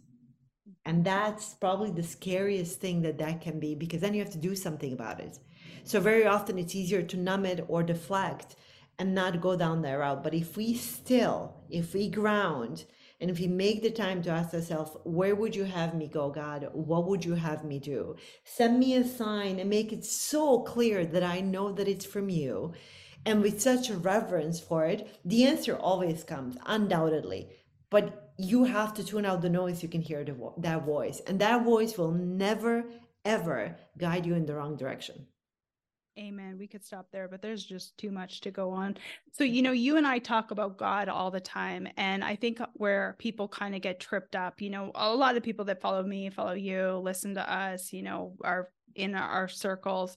[0.84, 4.48] And that's probably the scariest thing that that can be because then you have to
[4.50, 5.38] do something about it.
[5.84, 8.56] So very often it's easier to numb it or deflect
[8.98, 10.22] and not go down that route.
[10.22, 12.84] But if we still, if we ground,
[13.22, 16.28] and if we make the time to ask ourselves, where would you have me go,
[16.28, 16.68] God?
[16.74, 18.16] What would you have me do?
[18.44, 22.28] Send me a sign and make it so clear that I know that it's from
[22.28, 22.74] you.
[23.26, 27.48] And with such a reverence for it, the answer always comes, undoubtedly.
[27.90, 31.20] But you have to tune out the noise you can hear vo- that voice.
[31.26, 32.84] And that voice will never,
[33.24, 35.26] ever guide you in the wrong direction.
[36.16, 36.58] Amen.
[36.58, 38.96] We could stop there, but there's just too much to go on.
[39.32, 41.88] So, you know, you and I talk about God all the time.
[41.96, 45.42] And I think where people kind of get tripped up, you know, a lot of
[45.42, 50.16] people that follow me, follow you, listen to us, you know, are in our circles.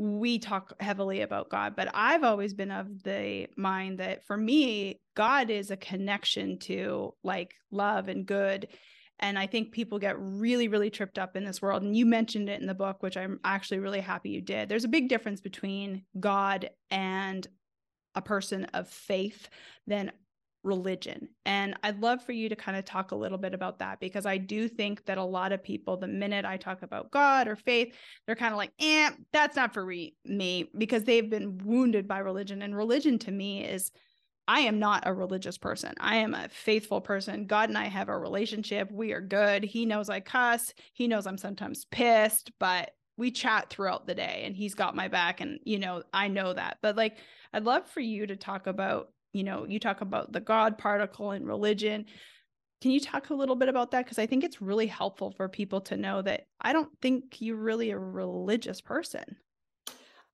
[0.00, 5.00] We talk heavily about God, but I've always been of the mind that for me,
[5.16, 8.68] God is a connection to like love and good
[9.20, 11.82] and I think people get really, really tripped up in this world.
[11.82, 14.68] And you mentioned it in the book, which I'm actually really happy you did.
[14.68, 17.46] There's a big difference between God and
[18.14, 19.48] a person of faith
[19.86, 20.12] than
[20.62, 21.28] religion.
[21.46, 24.26] And I'd love for you to kind of talk a little bit about that because
[24.26, 27.56] I do think that a lot of people, the minute I talk about God or
[27.56, 27.94] faith,
[28.26, 32.62] they're kind of like, eh, that's not for me because they've been wounded by religion.
[32.62, 33.90] And religion to me is
[34.48, 35.92] I am not a religious person.
[36.00, 37.46] I am a faithful person.
[37.46, 38.90] God and I have a relationship.
[38.90, 39.62] We are good.
[39.62, 40.72] He knows I cuss.
[40.94, 45.08] He knows I'm sometimes pissed, but we chat throughout the day and he's got my
[45.08, 45.42] back.
[45.42, 46.78] And, you know, I know that.
[46.80, 47.18] But like,
[47.52, 51.32] I'd love for you to talk about, you know, you talk about the God particle
[51.32, 52.06] and religion.
[52.80, 54.04] Can you talk a little bit about that?
[54.04, 57.56] Because I think it's really helpful for people to know that I don't think you're
[57.56, 59.24] really a religious person.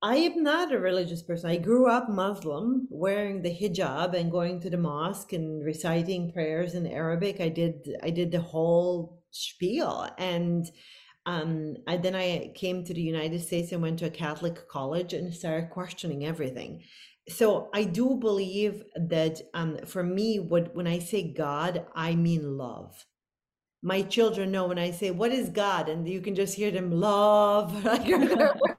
[0.01, 1.49] I am not a religious person.
[1.49, 6.75] I grew up Muslim, wearing the hijab and going to the mosque and reciting prayers
[6.75, 7.41] in Arabic.
[7.41, 10.69] I did I did the whole spiel, and
[11.25, 15.13] um, I, then I came to the United States and went to a Catholic college
[15.13, 16.83] and started questioning everything.
[17.27, 22.57] So I do believe that um, for me, what when I say God, I mean
[22.57, 23.05] love
[23.83, 25.89] my children know when I say, What is God?
[25.89, 27.71] And you can just hear them love.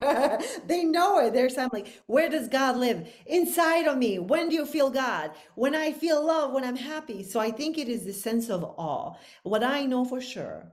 [0.66, 1.32] they know it.
[1.32, 3.08] They're saying like, where does God live?
[3.26, 4.18] Inside of me.
[4.18, 5.32] When do you feel God?
[5.56, 7.24] When I feel love, when I'm happy.
[7.24, 9.14] So I think it is the sense of awe.
[9.42, 10.70] What I know for sure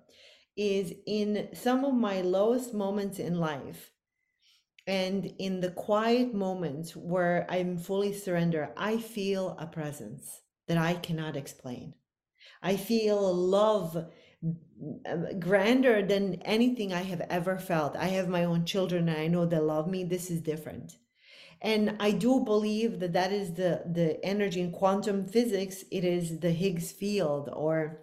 [0.55, 3.91] is in some of my lowest moments in life
[4.87, 10.93] and in the quiet moments where I'm fully surrendered, I feel a presence that I
[10.93, 11.95] cannot explain.
[12.61, 14.05] I feel love
[15.07, 17.95] um, grander than anything I have ever felt.
[17.95, 20.03] I have my own children and I know they love me.
[20.03, 20.97] This is different.
[21.61, 25.83] And I do believe that that is the, the energy in quantum physics.
[25.91, 28.01] It is the Higgs field or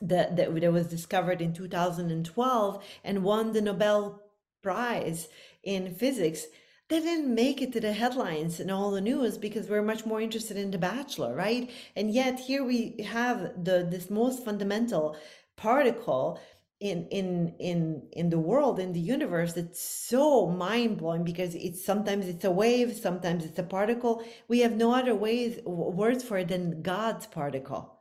[0.00, 4.22] that, that was discovered in 2012 and won the Nobel
[4.62, 5.28] Prize
[5.66, 6.46] in physics
[6.88, 10.20] they didn't make it to the headlines and all the news because we're much more
[10.20, 11.70] interested in the bachelor right?
[11.96, 15.16] And yet here we have the this most fundamental
[15.56, 16.40] particle
[16.78, 22.28] in in in in the world in the universe that's so mind-blowing because it's sometimes
[22.28, 24.22] it's a wave sometimes it's a particle.
[24.48, 27.95] We have no other ways words for it than god's particle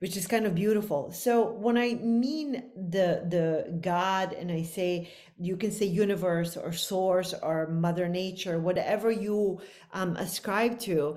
[0.00, 5.10] which is kind of beautiful so when i mean the the god and i say
[5.38, 9.60] you can say universe or source or mother nature whatever you
[9.92, 11.16] um, ascribe to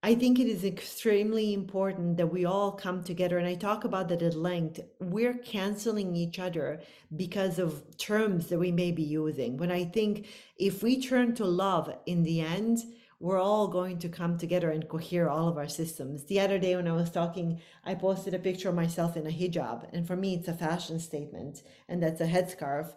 [0.00, 4.08] I think it is extremely important that we all come together, and I talk about
[4.10, 4.78] that at length.
[5.00, 6.82] We're canceling each other
[7.16, 9.56] because of terms that we may be using.
[9.56, 12.78] When I think if we turn to love in the end,
[13.20, 16.24] we're all going to come together and cohere all of our systems.
[16.24, 19.30] The other day when I was talking, I posted a picture of myself in a
[19.30, 22.92] hijab, and for me, it's a fashion statement, and that's a headscarf.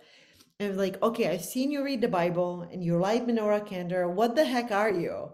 [0.59, 3.65] And I was like, okay, I've seen you read the Bible and you light menorah
[3.65, 4.11] candle.
[4.11, 5.31] What the heck are you?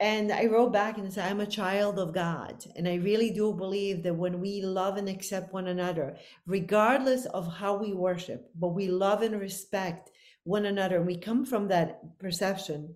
[0.00, 2.64] And I wrote back and said, I'm a child of God.
[2.74, 6.16] And I really do believe that when we love and accept one another,
[6.46, 10.10] regardless of how we worship, but we love and respect
[10.42, 12.94] one another, we come from that perception.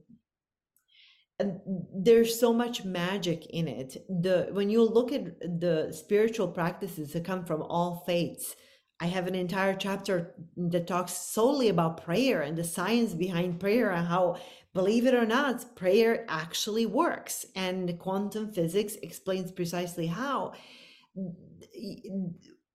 [1.94, 4.04] There's so much magic in it.
[4.08, 8.56] The when you look at the spiritual practices that come from all faiths,
[9.00, 13.90] I have an entire chapter that talks solely about prayer and the science behind prayer
[13.90, 14.36] and how
[14.74, 17.46] believe it or not, prayer actually works.
[17.56, 20.52] And quantum physics explains precisely how.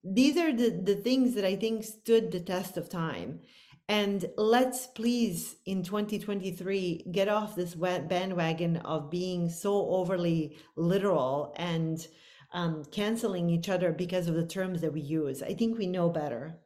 [0.03, 3.41] These are the, the things that I think stood the test of time.
[3.87, 12.05] And let's please, in 2023, get off this bandwagon of being so overly literal and
[12.51, 15.43] um, canceling each other because of the terms that we use.
[15.43, 16.57] I think we know better.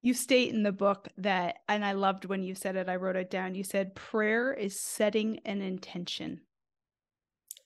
[0.00, 3.16] You state in the book that, and I loved when you said it, I wrote
[3.16, 3.56] it down.
[3.56, 6.42] You said prayer is setting an intention.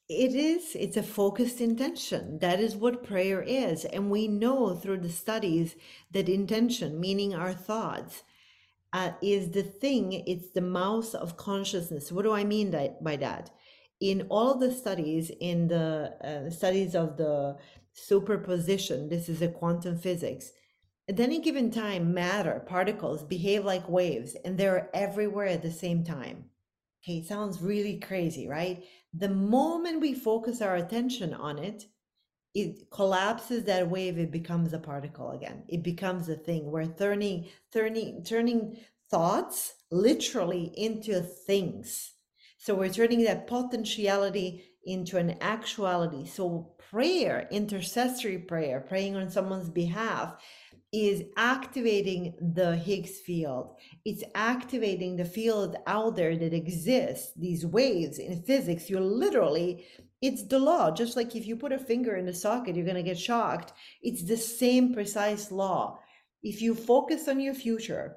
[0.08, 2.38] It is, it's a focused intention.
[2.38, 3.84] That is what prayer is.
[3.84, 5.76] And we know through the studies
[6.10, 8.22] that intention, meaning our thoughts,
[8.92, 12.12] uh, is the thing, it's the mouse of consciousness.
[12.12, 13.50] What do I mean that, by that?
[14.00, 17.56] In all the studies, in the uh, studies of the
[17.94, 20.52] superposition, this is a quantum physics,
[21.08, 26.04] at any given time, matter, particles behave like waves and they're everywhere at the same
[26.04, 26.44] time.
[27.02, 28.84] Okay, it sounds really crazy, right?
[29.12, 31.86] The moment we focus our attention on it,
[32.54, 35.64] it collapses that wave, it becomes a particle again.
[35.68, 36.70] It becomes a thing.
[36.70, 38.76] We're turning, turning, turning
[39.10, 42.12] thoughts literally into things.
[42.58, 46.26] So we're turning that potentiality into an actuality.
[46.26, 50.34] So prayer, intercessory prayer, praying on someone's behalf,
[50.92, 53.76] is activating the Higgs field.
[54.04, 58.90] It's activating the field out there that exists, these waves in physics.
[58.90, 59.86] You're literally,
[60.22, 60.90] it's the law.
[60.90, 63.72] Just like if you put a finger in the socket, you're going to get shocked.
[64.00, 65.98] It's the same precise law.
[66.42, 68.16] If you focus on your future,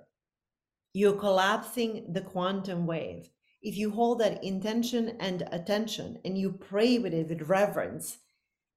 [0.94, 3.30] you're collapsing the quantum wave.
[3.62, 8.20] If you hold that intention and attention and you pray with it with reverence,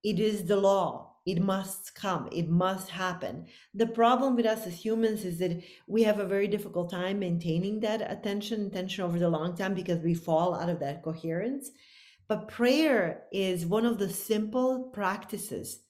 [0.03, 2.27] it is the law it must come.
[2.33, 3.49] It must happen.
[3.75, 7.81] The problem with us as humans is that we have a very difficult time maintaining
[7.81, 11.71] that attention, attention over the long time because we fall out of that coherence.
[12.29, 15.81] But prayer is one of the simple practices,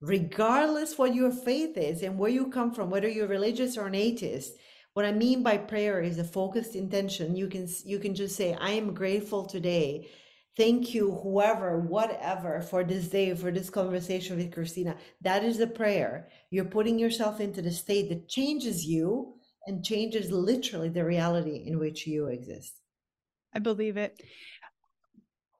[0.00, 3.94] regardless what your faith is and where you come from, whether you're religious or an
[3.94, 4.54] atheist.
[4.94, 7.36] What I mean by prayer is a focused intention.
[7.36, 10.08] You can you can just say, I am grateful today
[10.56, 14.96] Thank you, whoever, whatever, for this day, for this conversation with Christina.
[15.20, 16.28] That is a prayer.
[16.50, 19.34] You're putting yourself into the state that changes you
[19.66, 22.72] and changes literally the reality in which you exist.
[23.52, 24.20] I believe it.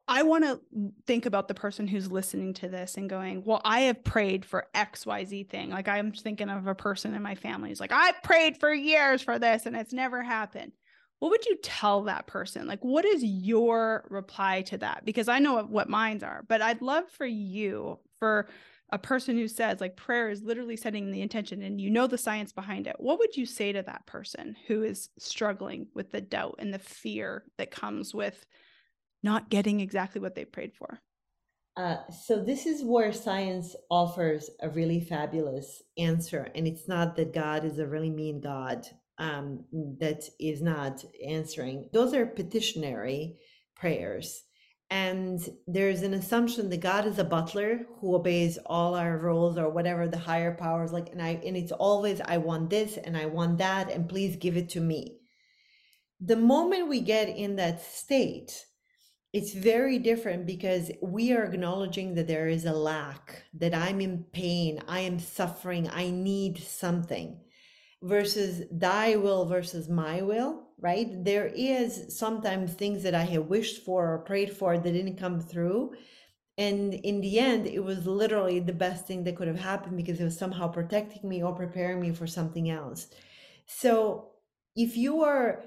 [0.07, 0.61] I want to
[1.07, 4.67] think about the person who's listening to this and going, Well, I have prayed for
[4.75, 5.71] XYZ thing.
[5.71, 9.23] Like I'm thinking of a person in my family who's like, I prayed for years
[9.23, 10.73] for this and it's never happened
[11.25, 12.67] what would you tell that person?
[12.67, 15.07] Like, what is your reply to that?
[15.07, 18.49] Because I know what mines are, but I'd love for you, for
[18.91, 22.19] a person who says, like, prayer is literally setting the intention and you know the
[22.19, 22.97] science behind it.
[22.99, 26.79] What would you say to that person who is struggling with the doubt and the
[26.79, 28.45] fear that comes with
[29.25, 31.01] not getting exactly what they prayed for?
[31.77, 37.35] Uh, so this is where science offers a really fabulous answer and it's not that
[37.35, 38.87] god is a really mean god
[39.19, 39.65] um,
[40.01, 41.89] that is not answering.
[41.93, 43.39] Those are petitionary
[43.77, 44.43] prayers.
[44.91, 49.71] And there's an assumption that God is a butler who obeys all our rules or
[49.71, 51.11] whatever the higher powers like.
[51.11, 54.57] And I and it's always I want this and I want that and please give
[54.57, 55.19] it to me.
[56.21, 58.65] The moment we get in that state,
[59.35, 64.25] it's very different because we are acknowledging that there is a lack, that I'm in
[64.33, 67.41] pain, I am suffering, I need something
[68.01, 71.25] versus thy will versus my will, right?
[71.25, 75.41] There is sometimes things that I have wished for or prayed for that didn't come
[75.41, 75.95] through.
[76.57, 80.21] And in the end, it was literally the best thing that could have happened because
[80.21, 83.09] it was somehow protecting me or preparing me for something else.
[83.67, 84.29] So
[84.77, 85.65] if you are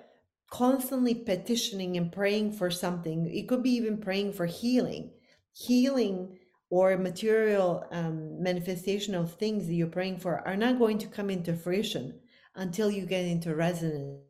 [0.49, 5.11] constantly petitioning and praying for something, it could be even praying for healing.
[5.53, 6.37] Healing
[6.69, 11.29] or material um, manifestation of things that you're praying for are not going to come
[11.29, 12.19] into fruition
[12.55, 14.21] until you get into resonance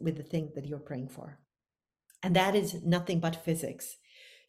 [0.00, 1.38] with the thing that you're praying for.
[2.22, 3.96] And that is nothing but physics.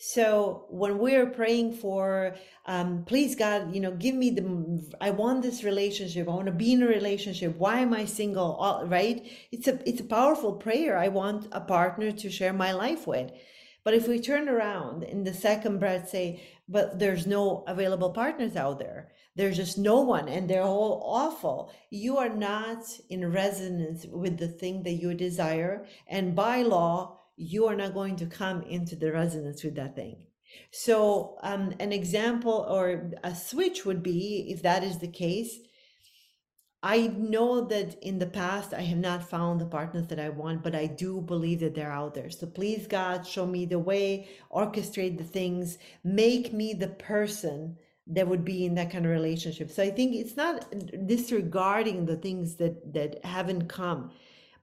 [0.03, 2.33] So when we're praying for,
[2.65, 6.27] um, please God, you know, give me the, I want this relationship.
[6.27, 7.55] I want to be in a relationship.
[7.55, 8.55] Why am I single?
[8.55, 9.23] All, right?
[9.51, 10.97] It's a, it's a powerful prayer.
[10.97, 13.29] I want a partner to share my life with.
[13.83, 18.55] But if we turn around in the second breath, say, but there's no available partners
[18.55, 24.05] out there, there's just no one and they're all awful you are not in resonance
[24.07, 28.61] with the thing that you desire and by law you are not going to come
[28.63, 30.25] into the resonance with that thing
[30.71, 35.59] so um, an example or a switch would be if that is the case
[36.83, 40.63] I know that in the past I have not found the partners that I want,
[40.63, 42.31] but I do believe that they're out there.
[42.31, 47.77] So please, God, show me the way, orchestrate the things, make me the person
[48.07, 49.69] that would be in that kind of relationship.
[49.69, 50.65] So I think it's not
[51.05, 54.11] disregarding the things that that haven't come,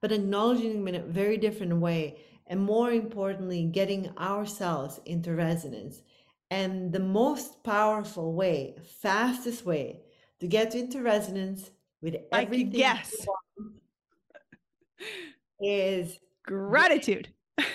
[0.00, 2.18] but acknowledging them in a very different way,
[2.48, 6.02] and more importantly, getting ourselves into resonance.
[6.50, 10.00] And the most powerful way, fastest way
[10.40, 11.70] to get into resonance
[12.00, 12.80] with everything
[13.26, 13.74] want
[15.60, 16.18] is
[16.48, 17.28] Gratitude.
[17.58, 17.72] oh my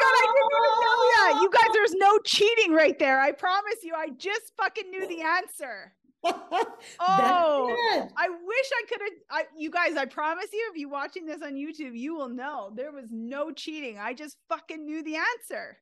[0.00, 1.36] god, I didn't even know that.
[1.42, 3.20] You guys, there's no cheating right there.
[3.20, 5.92] I promise you, I just fucking knew the answer.
[6.24, 9.10] Oh, I wish I could have.
[9.30, 12.72] I, you guys, I promise you, if you're watching this on YouTube, you will know
[12.74, 13.98] there was no cheating.
[13.98, 15.78] I just fucking knew the answer.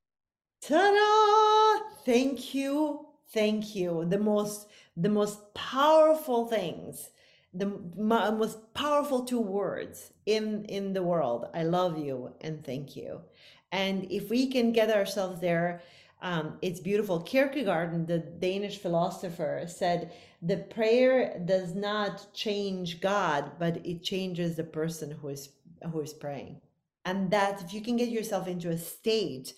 [0.62, 1.84] Ta-da!
[2.04, 3.06] Thank you.
[3.32, 4.06] Thank you.
[4.08, 7.10] The most the most powerful things,
[7.54, 11.46] the most powerful two words in in the world.
[11.54, 13.20] I love you and thank you.
[13.72, 15.82] And if we can get ourselves there,
[16.22, 17.20] um, it's beautiful.
[17.20, 20.12] Kierkegaard, the Danish philosopher, said
[20.42, 25.50] the prayer does not change God, but it changes the person who is
[25.92, 26.60] who is praying.
[27.04, 29.54] And that if you can get yourself into a state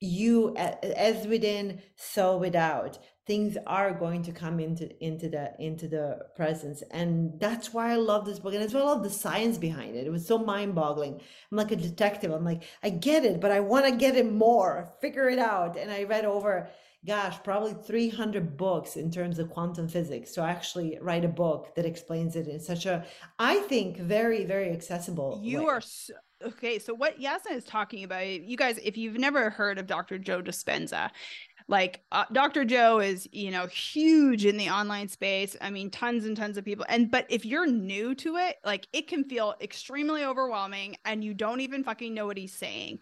[0.00, 6.18] you as within so without things are going to come into into the into the
[6.34, 9.94] presence and that's why i love this book and as well love the science behind
[9.94, 11.14] it it was so mind-boggling
[11.50, 14.30] i'm like a detective i'm like i get it but i want to get it
[14.32, 16.68] more figure it out and i read over
[17.06, 21.86] gosh probably 300 books in terms of quantum physics to actually write a book that
[21.86, 23.04] explains it in such a
[23.38, 25.64] i think very very accessible You way.
[25.66, 26.14] are so,
[26.44, 26.78] okay.
[26.78, 30.18] So what Jasna is talking about, you guys, if you've never heard of Dr.
[30.18, 31.10] Joe Dispenza,
[31.70, 32.64] like uh, Dr.
[32.64, 35.56] Joe is, you know, huge in the online space.
[35.60, 36.84] I mean, tons and tons of people.
[36.88, 41.32] And but if you're new to it, like it can feel extremely overwhelming, and you
[41.32, 42.98] don't even fucking know what he's saying.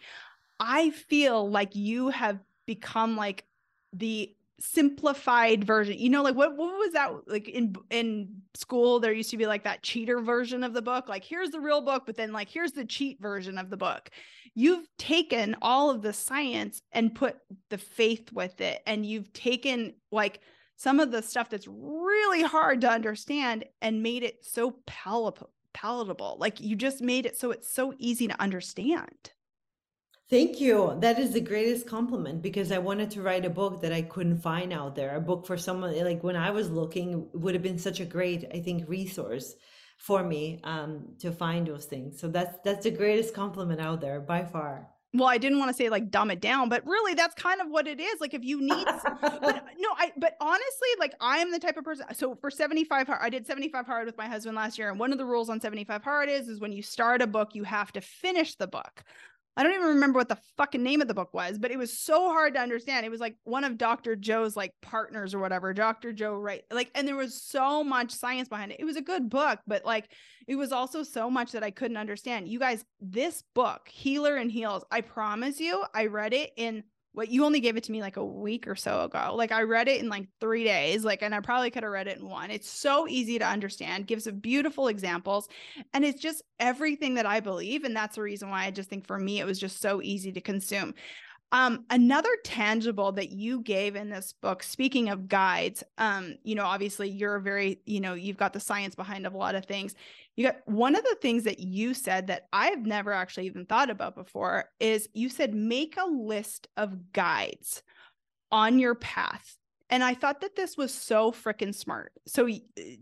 [0.59, 3.45] I feel like you have become like
[3.91, 5.97] the simplified version.
[5.97, 9.47] You know, like what what was that like in in school there used to be
[9.47, 11.09] like that cheater version of the book.
[11.09, 14.09] Like here's the real book, but then like here's the cheat version of the book.
[14.55, 17.37] You've taken all of the science and put
[17.69, 20.41] the faith with it and you've taken like
[20.75, 26.37] some of the stuff that's really hard to understand and made it so palatable palatable.
[26.39, 29.31] Like you just made it so it's so easy to understand.
[30.29, 30.95] Thank you.
[30.99, 34.39] That is the greatest compliment because I wanted to write a book that I couldn't
[34.39, 35.15] find out there.
[35.15, 38.45] A book for someone like when I was looking would have been such a great,
[38.53, 39.55] I think, resource
[39.97, 42.19] for me um, to find those things.
[42.19, 44.87] So that's that's the greatest compliment out there by far.
[45.13, 47.67] well i didn't want to say like dumb it down but really that's kind of
[47.69, 51.51] what it is like if you need but no i but honestly like i am
[51.51, 54.55] the type of person so for 75 hard i did 75 hard with my husband
[54.55, 57.23] last year and one of the rules on 75 hard is is when you start
[57.23, 59.03] a book you have to finish the book
[59.57, 61.97] i don't even remember what the fucking name of the book was but it was
[61.97, 65.73] so hard to understand it was like one of dr joe's like partners or whatever
[65.73, 69.01] dr joe right like and there was so much science behind it it was a
[69.01, 70.09] good book but like
[70.49, 72.47] it was also so much that I couldn't understand.
[72.47, 76.83] You guys, this book, Healer in Heels, I promise you, I read it in
[77.13, 79.33] what you only gave it to me like a week or so ago.
[79.35, 82.07] Like I read it in like three days, like, and I probably could have read
[82.07, 82.51] it in one.
[82.51, 85.47] It's so easy to understand, gives a beautiful examples,
[85.93, 87.83] and it's just everything that I believe.
[87.83, 90.31] And that's the reason why I just think for me, it was just so easy
[90.31, 90.93] to consume.
[91.51, 96.65] Um, another tangible that you gave in this book, speaking of guides, um, you know,
[96.65, 99.95] obviously you're very, you know, you've got the science behind a lot of things.
[100.39, 103.89] You got one of the things that you said that I've never actually even thought
[103.89, 107.83] about before is you said make a list of guides
[108.49, 109.57] on your path.
[109.89, 112.13] And I thought that this was so freaking smart.
[112.25, 112.47] So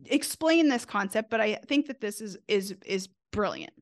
[0.06, 3.74] explain this concept, but I think that this is is is brilliant.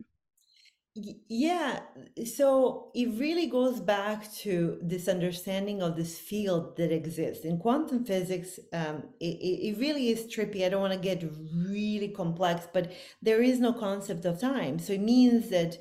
[0.97, 1.81] Yeah,
[2.25, 8.05] so it really goes back to this understanding of this field that exists in quantum
[8.05, 8.59] physics.
[8.71, 10.65] Um, it, it it really is trippy.
[10.65, 11.21] I don't want to get
[11.53, 14.79] really complex, but there is no concept of time.
[14.79, 15.77] So it means that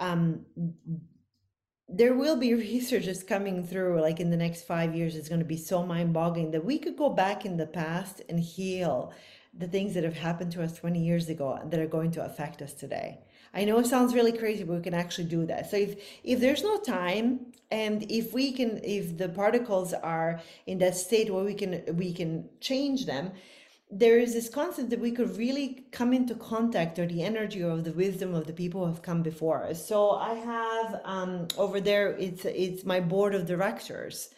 [0.00, 0.44] um,
[1.88, 5.44] there will be researchers coming through, like in the next five years, it's going to
[5.46, 9.12] be so mind-boggling that we could go back in the past and heal
[9.54, 12.60] the things that have happened to us 20 years ago that are going to affect
[12.62, 13.18] us today.
[13.54, 15.70] I know it sounds really crazy, but we can actually do that.
[15.70, 20.78] So if if there's no time and if we can if the particles are in
[20.78, 23.32] that state where we can we can change them,
[23.90, 27.76] there is this concept that we could really come into contact or the energy or
[27.76, 29.86] the wisdom of the people who have come before us.
[29.86, 34.30] So I have um, over there it's it's my board of directors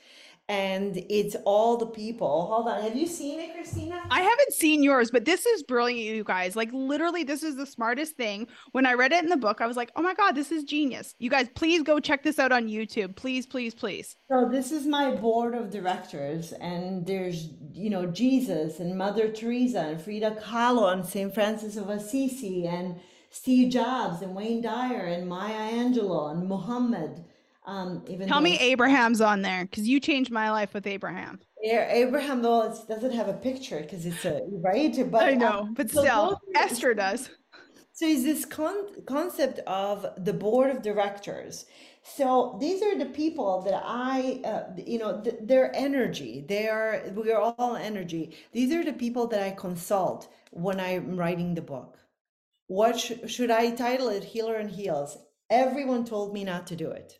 [0.49, 2.47] and it's all the people.
[2.47, 4.03] Hold on, have you seen it, Christina?
[4.11, 6.57] I haven't seen yours, but this is brilliant, you guys.
[6.57, 8.49] Like literally, this is the smartest thing.
[8.73, 10.65] When I read it in the book, I was like, "Oh my god, this is
[10.65, 13.15] genius!" You guys, please go check this out on YouTube.
[13.17, 14.17] Please, please, please.
[14.31, 19.81] So this is my board of directors, and there's you know Jesus and Mother Teresa
[19.81, 22.99] and Frida Kahlo and Saint Francis of Assisi and
[23.31, 27.25] Steve Jobs and Wayne Dyer and Maya Angelou and Muhammad
[27.69, 31.39] Um, even Tell though me Abraham's on there because you changed my life with Abraham.
[31.63, 34.97] A- Abraham though it doesn't have a picture because it's a right.
[35.11, 37.29] But I um, know, but so still, Esther does.
[37.93, 41.67] So is this con- concept of the board of directors.
[42.03, 46.47] So these are the people that I, uh, you know, th- their energy.
[46.49, 48.35] They are we are all energy.
[48.53, 51.99] These are the people that I consult when I'm writing the book.
[52.69, 54.25] What sh- should I title it?
[54.25, 55.19] Healer in Heels.
[55.51, 57.19] Everyone told me not to do it.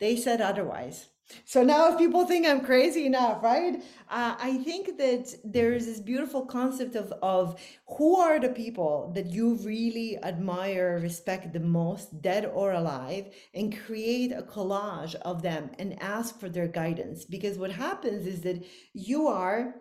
[0.00, 1.08] They said otherwise.
[1.46, 3.82] So now, if people think I'm crazy enough, right?
[4.10, 7.58] Uh, I think that there is this beautiful concept of of
[7.96, 13.78] who are the people that you really admire, respect the most, dead or alive, and
[13.86, 17.24] create a collage of them and ask for their guidance.
[17.24, 19.74] Because what happens is that you are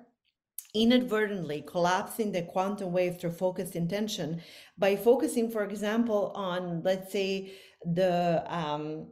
[0.74, 4.42] inadvertently collapsing the quantum wave through focused intention
[4.78, 7.54] by focusing, for example, on let's say
[7.86, 9.12] the um,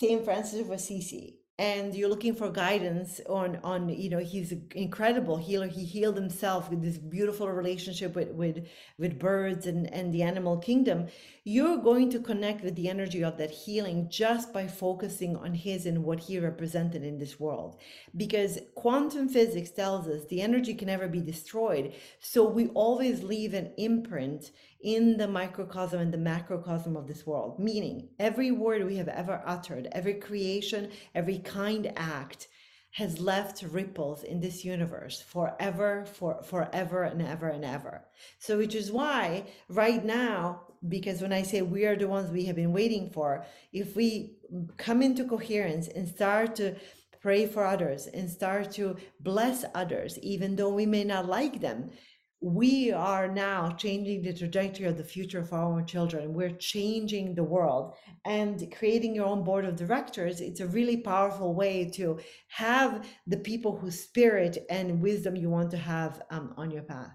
[0.00, 4.66] Saint Francis of Assisi, and you're looking for guidance on on you know he's an
[4.74, 5.66] incredible healer.
[5.66, 8.66] He healed himself with this beautiful relationship with with
[8.98, 11.08] with birds and and the animal kingdom.
[11.44, 15.84] You're going to connect with the energy of that healing just by focusing on his
[15.84, 17.78] and what he represented in this world,
[18.16, 21.92] because quantum physics tells us the energy can never be destroyed.
[22.20, 24.50] So we always leave an imprint
[24.82, 29.42] in the microcosm and the macrocosm of this world, meaning every word we have ever
[29.44, 32.48] uttered, every creation, every kind act
[32.92, 38.02] has left ripples in this universe forever, for forever and ever and ever.
[38.38, 42.46] So, which is why right now, because when I say we are the ones we
[42.46, 44.38] have been waiting for, if we
[44.76, 46.74] come into coherence and start to
[47.20, 51.90] pray for others and start to bless others, even though we may not like them,
[52.40, 56.32] we are now changing the trajectory of the future for our children.
[56.32, 60.40] We're changing the world and creating your own board of directors.
[60.40, 62.18] It's a really powerful way to
[62.48, 67.12] have the people whose spirit and wisdom you want to have um, on your path.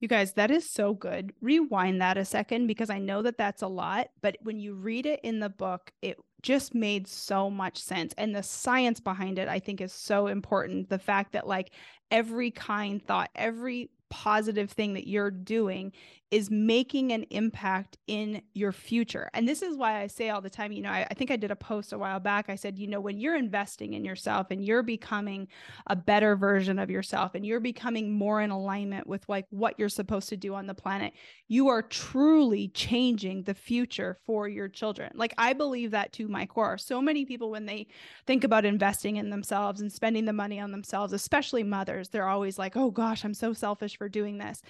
[0.00, 1.32] You guys, that is so good.
[1.40, 5.06] Rewind that a second because I know that that's a lot, but when you read
[5.06, 8.14] it in the book, it just made so much sense.
[8.16, 10.88] And the science behind it, I think, is so important.
[10.88, 11.70] The fact that, like,
[12.10, 15.92] every kind thought, every positive thing that you're doing
[16.30, 19.30] is making an impact in your future.
[19.32, 21.36] And this is why I say all the time, you know, I, I, think I
[21.36, 22.50] did a post a while back.
[22.50, 25.48] I said, you know, when you're investing in yourself and you're becoming
[25.86, 29.88] a better version of yourself and you're becoming more in alignment with like what you're
[29.88, 31.14] supposed to do on the planet,
[31.46, 35.10] you are truly changing the future for your children.
[35.14, 36.76] Like I believe that to my core.
[36.76, 37.86] So many people, when they
[38.26, 42.58] think about investing in themselves and spending the money on themselves, especially mothers, they're always
[42.58, 44.60] like, oh gosh, I'm so selfish for doing this.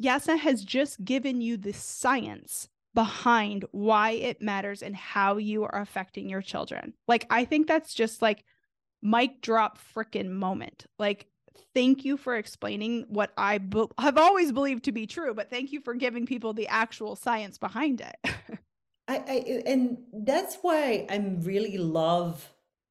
[0.00, 5.80] Jasna has just given you the science behind why it matters and how you are
[5.80, 6.94] affecting your children.
[7.06, 8.44] Like, I think that's just like
[9.02, 10.86] mic drop freaking moment.
[10.98, 11.26] Like,
[11.74, 15.72] thank you for explaining what I be- have always believed to be true, but thank
[15.72, 18.16] you for giving people the actual science behind it.
[19.08, 22.48] I, I and that's why I'm really love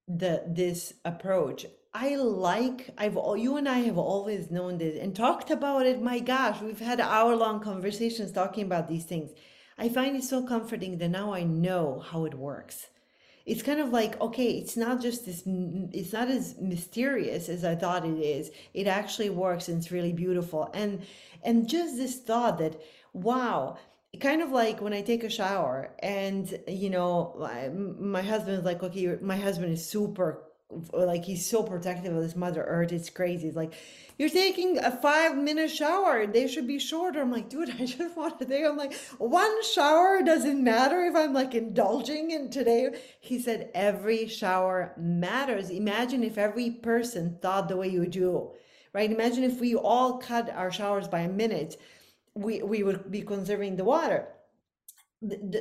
[0.08, 5.50] the this approach I like I've you and I have always known this and talked
[5.50, 6.02] about it.
[6.02, 9.32] My gosh, we've had hour long conversations talking about these things.
[9.78, 12.88] I find it so comforting that now I know how it works.
[13.46, 15.42] It's kind of like okay, it's not just this.
[15.48, 18.52] It's not as mysterious as I thought it is.
[18.76, 20.70] It actually works and it's really beautiful.
[20.76, 21.02] And
[21.44, 22.80] and just this thought that
[23.14, 23.80] wow,
[24.20, 28.66] kind of like when I take a shower and you know my, my husband is
[28.66, 30.44] like okay, my husband is super
[30.94, 33.48] like he's so protective of this mother earth it's crazy.
[33.48, 33.74] It's like
[34.18, 36.28] you're taking a five minute shower.
[36.28, 37.22] They should be shorter.
[37.22, 41.16] I'm like dude i just want to take i'm like one shower doesn't matter if
[41.16, 42.90] i'm like indulging in today.
[43.20, 45.70] He said every shower matters.
[45.70, 48.52] Imagine if every person thought the way you do
[48.94, 49.12] right?
[49.12, 51.78] Imagine if we all cut our showers by a minute
[52.36, 54.28] we we would be conserving the water.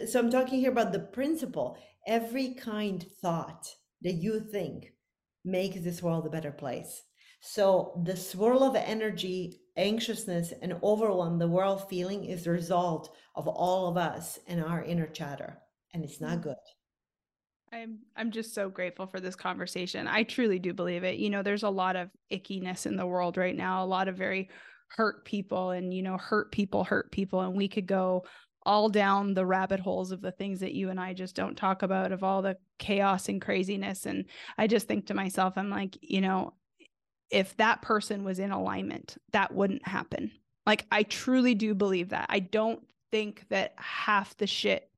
[0.07, 1.79] So i'm talking here about the principle.
[2.07, 4.93] Every kind thought that you think
[5.45, 7.03] makes this world a better place.
[7.41, 13.47] So the swirl of energy, anxiousness, and overwhelm the world feeling is the result of
[13.47, 15.59] all of us and our inner chatter.
[15.95, 16.43] And it's not mm-hmm.
[16.43, 16.57] good.
[17.73, 20.07] I'm I'm just so grateful for this conversation.
[20.09, 21.19] I truly do believe it.
[21.19, 24.17] You know, there's a lot of ickiness in the world right now, a lot of
[24.17, 24.49] very
[24.89, 28.25] hurt people and you know, hurt people hurt people and we could go
[28.69, 31.83] all down the rabbit holes of the things that you and I just don't talk
[31.83, 34.05] about, of all the chaos and craziness.
[34.05, 34.27] And
[34.59, 36.53] I just think to myself, I'm like, you know,
[37.31, 40.31] if that person was in alignment, that wouldn't happen.
[40.67, 42.27] Like, I truly do believe that.
[42.29, 44.91] I don't think that half the shit,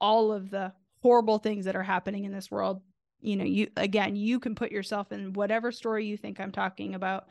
[0.00, 2.82] all of the horrible things that are happening in this world
[3.20, 6.94] you know you again you can put yourself in whatever story you think i'm talking
[6.94, 7.26] about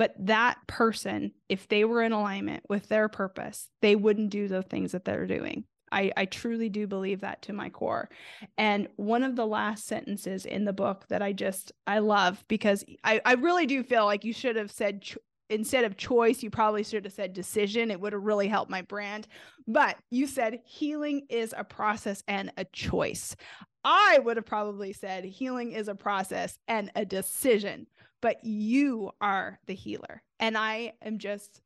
[0.00, 4.62] but that person if they were in alignment with their purpose they wouldn't do the
[4.62, 8.08] things that they're doing I, I truly do believe that to my core.
[8.56, 12.84] And one of the last sentences in the book that I just I love because
[13.02, 15.04] I, I really do feel like you should have said
[15.50, 17.90] instead of choice, you probably should have said decision.
[17.90, 19.26] It would have really helped my brand.
[19.66, 23.36] But you said healing is a process and a choice.
[23.84, 27.86] I would have probably said healing is a process and a decision,
[28.20, 30.22] but you are the healer.
[30.38, 31.62] And I am just,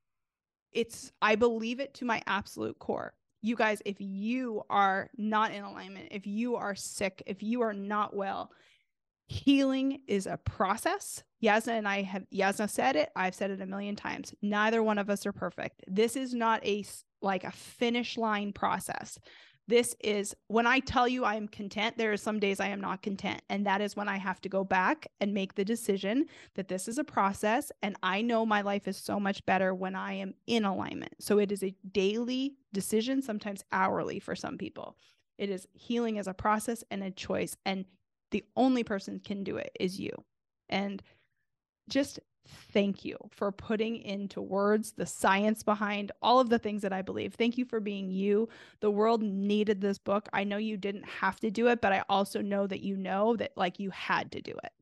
[0.73, 5.63] it's, I believe it to my absolute core you guys, if you are not in
[5.63, 8.51] alignment, if you are sick, if you are not well,
[9.27, 11.23] healing is a process.
[11.43, 14.35] Jasna and I have, Jasna said it, I've said it a million times.
[14.41, 15.85] Neither one of us are perfect.
[15.87, 16.87] This is not a
[17.21, 19.19] like a finish line process.
[19.67, 22.81] This is when I tell you I am content, there are some days I am
[22.81, 23.41] not content.
[23.49, 26.87] And that is when I have to go back and make the decision that this
[26.87, 27.73] is a process.
[27.83, 31.15] And I know my life is so much better when I am in alignment.
[31.19, 34.97] So it is a daily decision, sometimes hourly for some people.
[35.39, 37.57] It is healing as a process and a choice.
[37.65, 37.87] And
[38.33, 40.13] the only person can do it is you.
[40.69, 41.03] And
[41.89, 46.93] just thank you for putting into words the science behind all of the things that
[46.93, 47.35] I believe.
[47.35, 48.49] Thank you for being you.
[48.81, 50.29] The world needed this book.
[50.33, 53.37] I know you didn't have to do it, but I also know that you know
[53.37, 54.73] that like you had to do it.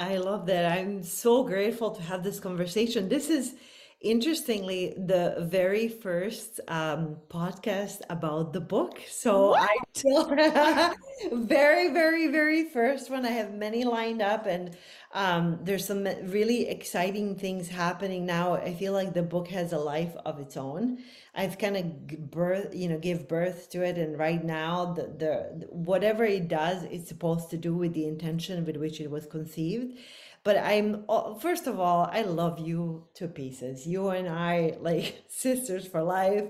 [0.00, 0.78] I love that.
[0.78, 3.08] I'm so grateful to have this conversation.
[3.08, 3.54] This is
[4.00, 9.00] interestingly the very first um, podcast about the book.
[9.08, 9.70] So what?
[10.06, 10.94] i
[11.32, 14.76] very very very first one i have many lined up and
[15.12, 18.54] um, there's some really exciting things happening now.
[18.54, 20.98] I feel like the book has a life of its own.
[21.34, 25.66] I've kind of birth you know give birth to it and right now the, the
[25.70, 29.98] whatever it does it's supposed to do with the intention with which it was conceived
[30.48, 31.04] but i'm
[31.40, 36.46] first of all i love you to pieces you and i like sisters for life.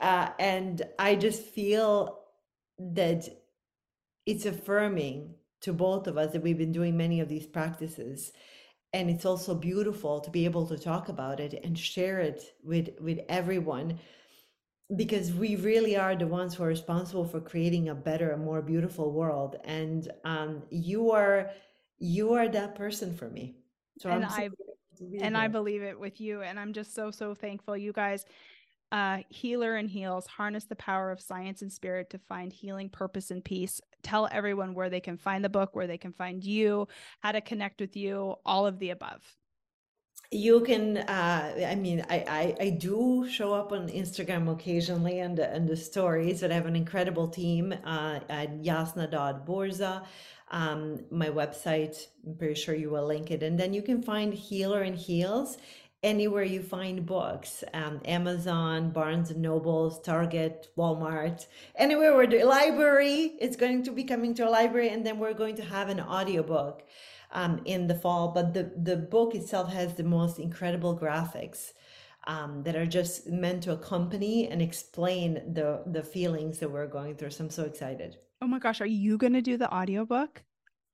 [0.00, 2.20] Uh, and i just feel
[2.78, 3.28] that
[4.26, 8.32] it's affirming to both of us that we've been doing many of these practices.
[8.92, 12.90] And it's also beautiful to be able to talk about it and share it with
[13.00, 13.98] with everyone
[14.94, 18.60] because we really are the ones who are responsible for creating a better a more
[18.60, 19.56] beautiful world.
[19.64, 21.50] And um, you are
[22.02, 23.54] you are that person for me.
[23.98, 24.50] So and i
[25.20, 26.42] and I believe it with you.
[26.42, 27.76] And I'm just so, so thankful.
[27.76, 28.24] You guys,
[28.90, 33.30] uh, Healer in Heels, harness the power of science and spirit to find healing, purpose,
[33.30, 33.80] and peace.
[34.02, 36.88] Tell everyone where they can find the book, where they can find you,
[37.20, 39.22] how to connect with you, all of the above.
[40.30, 45.36] You can, uh, I mean, I, I, I do show up on Instagram occasionally and
[45.36, 50.04] the, and the stories, but I have an incredible team uh, at jasna.burza
[50.52, 52.06] um, my website.
[52.26, 53.42] I'm pretty sure you will link it.
[53.42, 55.56] And then you can find Healer in Heels
[56.02, 61.46] anywhere you find books um, Amazon, Barnes and Nobles, Target, Walmart,
[61.76, 64.90] anywhere where the library it's going to be coming to a library.
[64.90, 66.82] And then we're going to have an audiobook
[67.32, 68.28] um, in the fall.
[68.28, 71.72] But the, the book itself has the most incredible graphics.
[72.24, 77.16] Um, that are just meant to accompany and explain the the feelings that we're going
[77.16, 77.30] through.
[77.30, 78.16] So I'm so excited.
[78.42, 80.42] Oh my gosh, are you going to do the audiobook?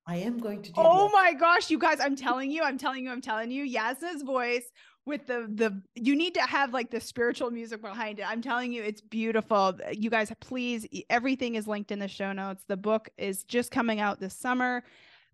[0.07, 3.05] I am going to do Oh my gosh, you guys, I'm telling you, I'm telling
[3.05, 4.71] you, I'm telling you, Jasna's voice
[5.07, 8.31] with the the you need to have like the spiritual music behind it.
[8.31, 9.79] I'm telling you, it's beautiful.
[9.91, 12.65] You guys, please, everything is linked in the show notes.
[12.69, 14.85] The book is just coming out this summer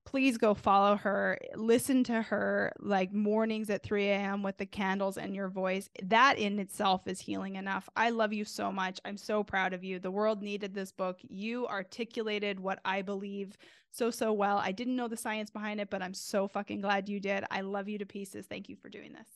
[0.04, 1.38] please go follow her.
[1.54, 4.42] Listen to her like mornings at 3 a.m.
[4.42, 5.88] with the candles and your voice.
[6.02, 7.88] That in itself is healing enough.
[7.96, 9.00] I love you so much.
[9.04, 9.98] I'm so proud of you.
[9.98, 11.18] The world needed this book.
[11.22, 13.56] You articulated what I believe
[13.90, 14.58] so, so well.
[14.58, 17.44] I didn't know the science behind it, but I'm so fucking glad you did.
[17.50, 18.46] I love you to pieces.
[18.46, 19.28] Thank you for doing this.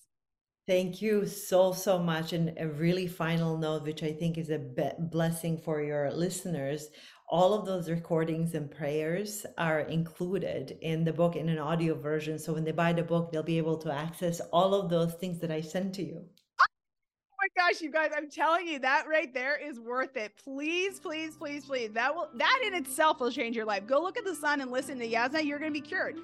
[0.67, 2.35] Thank you so, so much.
[2.35, 4.59] And a really final note, which I think is a
[4.99, 6.89] blessing for your listeners
[7.31, 12.39] all of those recordings and prayers are included in the book in an audio version.
[12.39, 15.39] So when they buy the book, they'll be able to access all of those things
[15.41, 16.25] that I sent to you.
[16.61, 16.65] Oh
[17.39, 20.33] my gosh, you guys, I'm telling you that right there is worth it.
[20.43, 21.93] Please, please, please, please.
[21.93, 23.87] That will that in itself will change your life.
[23.87, 25.45] Go look at the sun and listen to Jasna.
[25.45, 26.17] You're gonna be cured.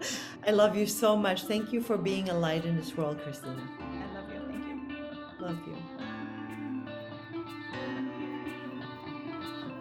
[0.46, 1.44] I love you so much.
[1.44, 3.66] Thank you for being a light in this world, Christina.
[3.80, 4.40] I love you.
[4.46, 5.46] Thank you.
[5.46, 5.79] Love you.